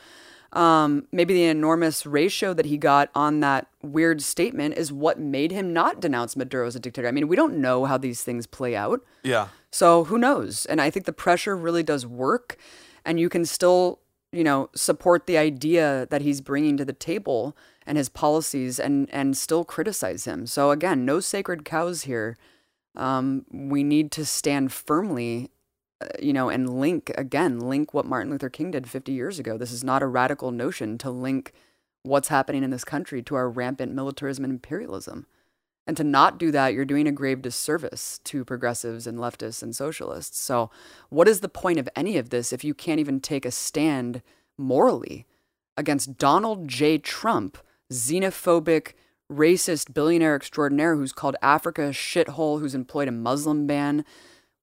[0.52, 5.52] um, maybe the enormous ratio that he got on that weird statement is what made
[5.52, 7.06] him not denounce Maduro as a dictator.
[7.06, 9.04] I mean, we don't know how these things play out.
[9.22, 10.66] yeah, So who knows?
[10.66, 12.56] And I think the pressure really does work,
[13.04, 14.00] and you can still,
[14.32, 17.56] you know, support the idea that he's bringing to the table
[17.90, 20.46] and his policies, and and still criticize him.
[20.46, 22.36] So again, no sacred cows here.
[22.94, 25.50] Um, we need to stand firmly,
[26.00, 29.58] uh, you know, and link again, link what Martin Luther King did 50 years ago.
[29.58, 31.52] This is not a radical notion to link
[32.04, 35.26] what's happening in this country to our rampant militarism and imperialism.
[35.84, 39.74] And to not do that, you're doing a grave disservice to progressives and leftists and
[39.74, 40.38] socialists.
[40.38, 40.70] So,
[41.08, 44.22] what is the point of any of this if you can't even take a stand
[44.56, 45.26] morally
[45.76, 46.98] against Donald J.
[46.98, 47.58] Trump,
[47.92, 48.92] xenophobic,
[49.30, 54.04] racist billionaire extraordinaire who's called Africa a shithole, who's employed a Muslim ban?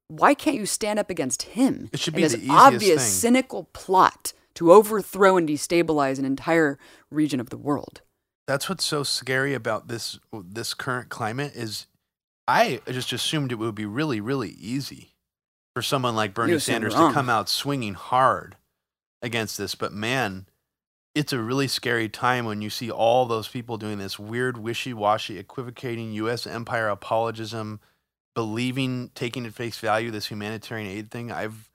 [0.09, 1.89] Why can't you stand up against him?
[1.91, 3.33] It should be this the obvious, thing.
[3.33, 6.79] cynical plot to overthrow and destabilize an entire
[7.11, 8.01] region of the world.
[8.47, 11.87] that's what's so scary about this this current climate is
[12.47, 15.13] I just assumed it would be really really easy
[15.75, 17.11] for someone like Bernie Sanders wrong.
[17.11, 18.55] to come out swinging hard
[19.21, 20.47] against this, but man,
[21.17, 24.93] it's a really scary time when you see all those people doing this weird, wishy
[24.93, 26.45] washy, equivocating U.S.
[26.45, 27.79] empire apologism,
[28.35, 31.31] believing, taking at face value this humanitarian aid thing.
[31.31, 31.69] I've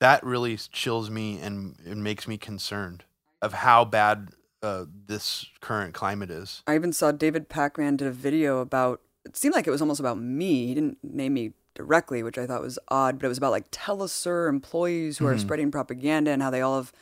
[0.00, 3.04] that really chills me and it makes me concerned
[3.42, 4.30] of how bad
[4.62, 6.62] uh, this current climate is.
[6.66, 9.02] I even saw David Pakman did a video about.
[9.26, 10.66] It seemed like it was almost about me.
[10.68, 13.70] He didn't name me directly, which I thought was odd, but it was about like
[13.70, 15.34] Telesur employees who mm-hmm.
[15.34, 16.94] are spreading propaganda and how they all have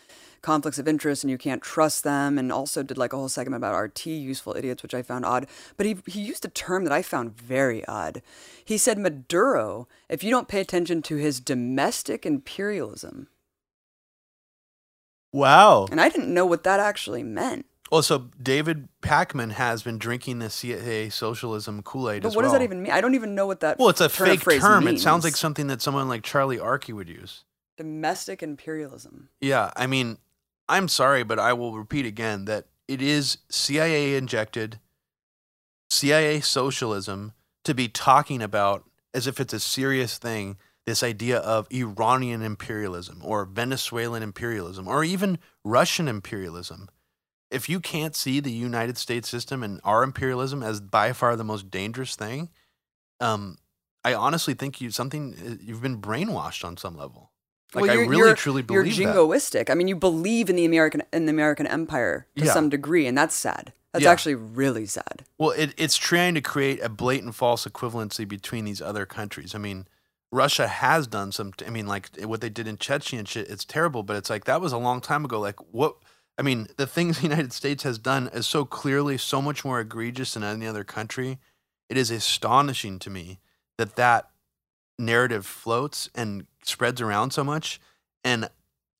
[0.43, 3.56] conflicts of interest and you can't trust them and also did like a whole segment
[3.56, 5.47] about RT useful idiots which I found odd
[5.77, 8.23] but he he used a term that I found very odd.
[8.65, 13.28] He said Maduro if you don't pay attention to his domestic imperialism.
[15.32, 15.86] Wow.
[15.90, 17.66] And I didn't know what that actually meant.
[17.90, 22.23] Well, so David Pakman has been drinking the CIA socialism Kool Aid.
[22.23, 22.44] But what well.
[22.44, 22.93] does that even mean?
[22.93, 23.78] I don't even know what that.
[23.78, 24.85] Well, it's a term fake term.
[24.85, 25.01] Means.
[25.01, 27.44] It sounds like something that someone like Charlie Arky would use.
[27.77, 29.31] Domestic imperialism.
[29.40, 30.19] Yeah, I mean,
[30.69, 34.78] I'm sorry, but I will repeat again that it is CIA injected,
[35.90, 37.32] CIA socialism
[37.65, 38.85] to be talking about
[39.15, 45.05] as if it's a serious thing this idea of Iranian imperialism or Venezuelan imperialism or
[45.05, 46.89] even Russian imperialism
[47.51, 51.45] if you can't see the United States system and our imperialism as by far the
[51.45, 52.51] most dangerous thing,
[53.20, 53.57] um,
[54.05, 57.32] I honestly think you something uh, you've been brainwashed on some level.
[57.74, 59.66] Like well, I really truly believe you're jingoistic.
[59.66, 59.70] That.
[59.70, 62.53] I mean, you believe in the American in the American empire to yeah.
[62.53, 63.73] some degree, and that's sad.
[63.93, 64.11] That's yeah.
[64.11, 65.24] actually really sad.
[65.39, 69.55] Well, it, it's trying to create a blatant false equivalency between these other countries.
[69.55, 69.86] I mean,
[70.31, 71.53] Russia has done some.
[71.66, 73.49] I mean, like eh, what they did in Chechnya and shit.
[73.49, 75.39] It's terrible, but it's like that was a long time ago.
[75.39, 75.97] Like what
[76.39, 79.81] I mean, the things the United States has done is so clearly so much more
[79.81, 81.39] egregious than any other country.
[81.89, 83.40] It is astonishing to me
[83.78, 84.31] that that
[84.98, 87.80] narrative floats and spreads around so much.
[88.24, 88.48] And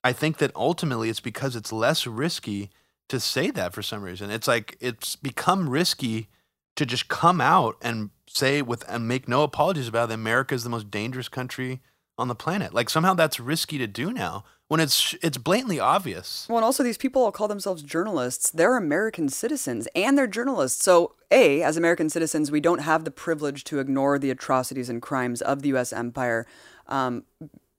[0.05, 2.71] I think that ultimately it's because it's less risky
[3.09, 4.31] to say that for some reason.
[4.31, 6.29] It's like it's become risky
[6.77, 10.65] to just come out and say with and make no apologies about it, America is
[10.65, 11.81] the most dangerous country
[12.17, 12.73] on the planet.
[12.73, 16.47] Like somehow that's risky to do now when it's it's blatantly obvious.
[16.49, 18.51] Well, and also these people all call themselves journalists.
[18.51, 20.83] They're American citizens and they're journalists.
[20.85, 25.03] So, A, as American citizens, we don't have the privilege to ignore the atrocities and
[25.03, 26.47] crimes of the US empire.
[26.87, 27.25] Um,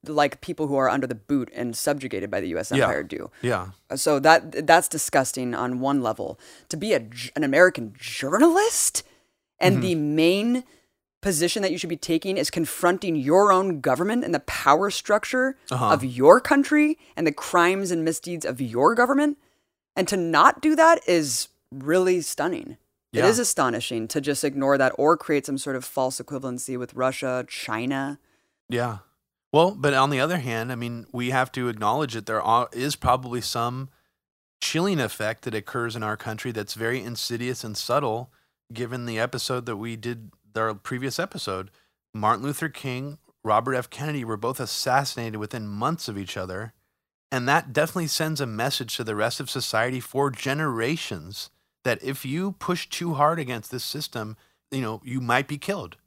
[0.07, 2.71] like people who are under the boot and subjugated by the U.S.
[2.71, 3.17] empire yeah.
[3.17, 3.31] do.
[3.41, 3.67] Yeah.
[3.95, 6.39] So that that's disgusting on one level.
[6.69, 7.05] To be a
[7.35, 9.03] an American journalist
[9.59, 9.81] and mm-hmm.
[9.81, 10.63] the main
[11.21, 15.57] position that you should be taking is confronting your own government and the power structure
[15.69, 15.89] uh-huh.
[15.89, 19.37] of your country and the crimes and misdeeds of your government.
[19.95, 22.77] And to not do that is really stunning.
[23.11, 23.25] Yeah.
[23.25, 26.93] It is astonishing to just ignore that or create some sort of false equivalency with
[26.93, 28.19] Russia, China.
[28.69, 28.99] Yeah.
[29.51, 32.95] Well, but on the other hand, I mean, we have to acknowledge that there is
[32.95, 33.89] probably some
[34.61, 38.31] chilling effect that occurs in our country that's very insidious and subtle,
[38.71, 41.71] given the episode that we did our previous episode,
[42.13, 43.89] Martin Luther King, Robert F.
[43.89, 46.73] Kennedy were both assassinated within months of each other.
[47.31, 51.49] And that definitely sends a message to the rest of society for generations
[51.83, 54.35] that if you push too hard against this system,
[54.71, 55.97] you know, you might be killed.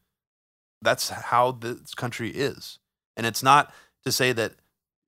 [0.82, 2.78] That's how this country is.
[3.16, 3.72] And it's not
[4.04, 4.54] to say that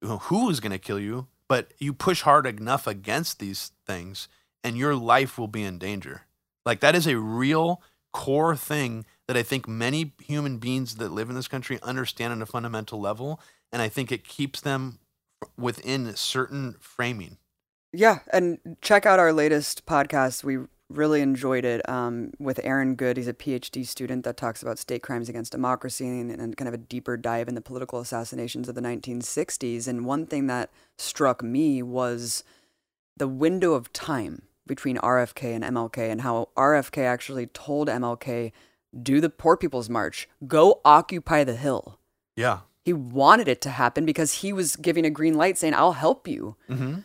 [0.01, 3.73] you know, who is going to kill you, but you push hard enough against these
[3.87, 4.29] things
[4.63, 6.23] and your life will be in danger.
[6.65, 7.83] Like that is a real
[8.13, 12.43] core thing that I think many human beings that live in this country understand on
[12.43, 13.41] a fundamental level.
[13.73, 14.99] And I think it keeps them
[15.57, 17.39] within certain framing.
[17.93, 18.19] Yeah.
[18.33, 20.45] And check out our latest podcast.
[20.45, 20.59] We
[20.91, 23.17] really enjoyed it um, with Aaron Good.
[23.17, 26.75] He's a PhD student that talks about state crimes against democracy and, and kind of
[26.75, 29.89] a deeper dive in the political assassinations of the 1960s.
[29.89, 32.45] And one thing that struck me was
[33.17, 38.53] the window of time between RFK and MLK and how RFK actually told MLK
[39.03, 41.99] do the Poor People's March, go occupy the Hill.
[42.37, 42.61] Yeah.
[42.85, 46.29] He wanted it to happen because he was giving a green light saying, I'll help
[46.29, 46.57] you.
[46.69, 47.01] Mm-hmm.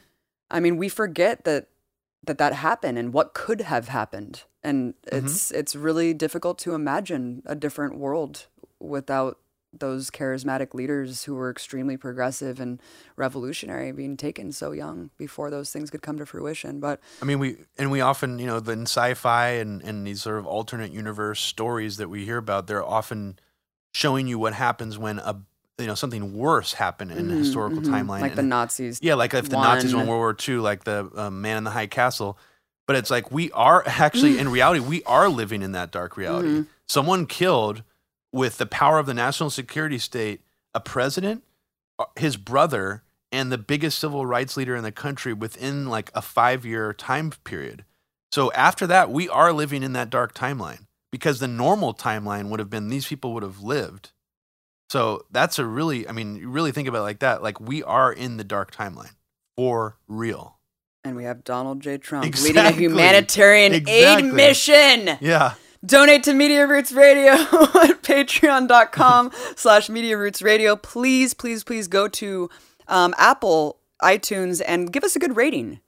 [0.51, 1.67] I mean, we forget that
[2.23, 5.25] that that happened and what could have happened and mm-hmm.
[5.25, 8.47] it's it's really difficult to imagine a different world
[8.79, 9.39] without
[9.71, 12.81] those charismatic leaders who were extremely progressive and
[13.15, 16.79] revolutionary being taken so young before those things could come to fruition.
[16.79, 20.39] But i mean we and we often you know in sci-fi and, and these sort
[20.39, 23.37] of alternate universe stories that we hear about they're often
[23.93, 25.39] showing you what happens when a
[25.77, 27.93] you know something worse happened in mm-hmm, historical mm-hmm.
[27.93, 28.21] timeline.
[28.21, 31.09] Like and, the nazis yeah like if the nazis won world war ii like the
[31.15, 32.37] uh, man in the high castle.
[32.87, 36.47] But it's like we are actually in reality we are living in that dark reality.
[36.49, 36.61] Mm-hmm.
[36.87, 37.83] someone killed
[38.31, 40.41] with the power of the national security state,
[40.73, 41.43] a president,
[41.97, 46.21] uh, his brother, and the biggest civil rights leader in the country within like a
[46.21, 47.85] five year time period.
[48.31, 52.59] So after that, we are living in that dark timeline because the normal timeline would
[52.59, 54.11] have been these people would have lived.
[54.91, 57.43] So that's a really, I mean, you really think about it like that.
[57.43, 59.15] Like we are in the dark timeline
[59.55, 60.57] for real.
[61.03, 61.97] And we have Donald J.
[61.97, 62.61] Trump Exactly.
[62.61, 65.17] leading a humanitarian aid mission.
[65.21, 65.53] Yeah.
[65.85, 70.75] Donate to Media Roots Radio at patreon.com slash Media Roots Radio.
[70.75, 72.49] Please, please, please go to
[72.89, 75.79] um, Apple iTunes and give us a good rating.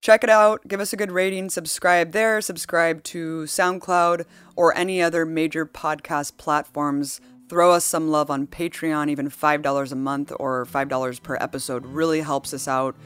[0.00, 0.66] Check it out.
[0.66, 1.48] Give us a good rating.
[1.48, 2.40] Subscribe there.
[2.40, 4.24] Subscribe to SoundCloud
[4.56, 7.20] or any other major podcast platforms.
[7.48, 9.08] Throw us some love on Patreon.
[9.08, 12.96] Even $5 a month or $5 per episode really helps us out.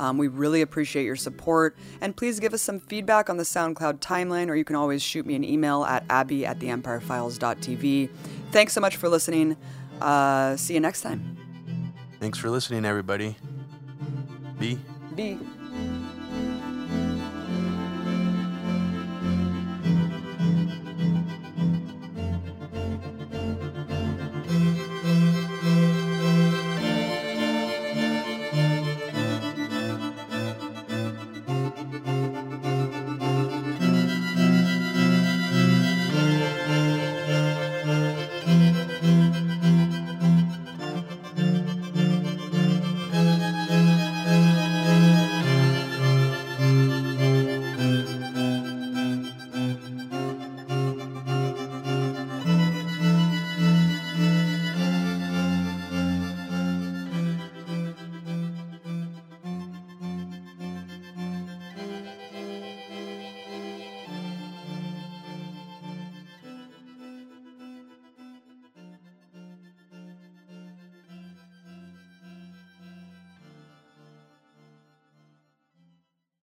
[0.00, 1.76] Um, we really appreciate your support.
[2.00, 5.26] And please give us some feedback on the SoundCloud timeline, or you can always shoot
[5.26, 8.08] me an email at abby at theempirefiles.tv.
[8.50, 9.58] Thanks so much for listening.
[10.00, 11.36] Uh, see you next time.
[12.18, 13.36] Thanks for listening, everybody.
[14.58, 14.78] B.
[15.14, 15.38] B.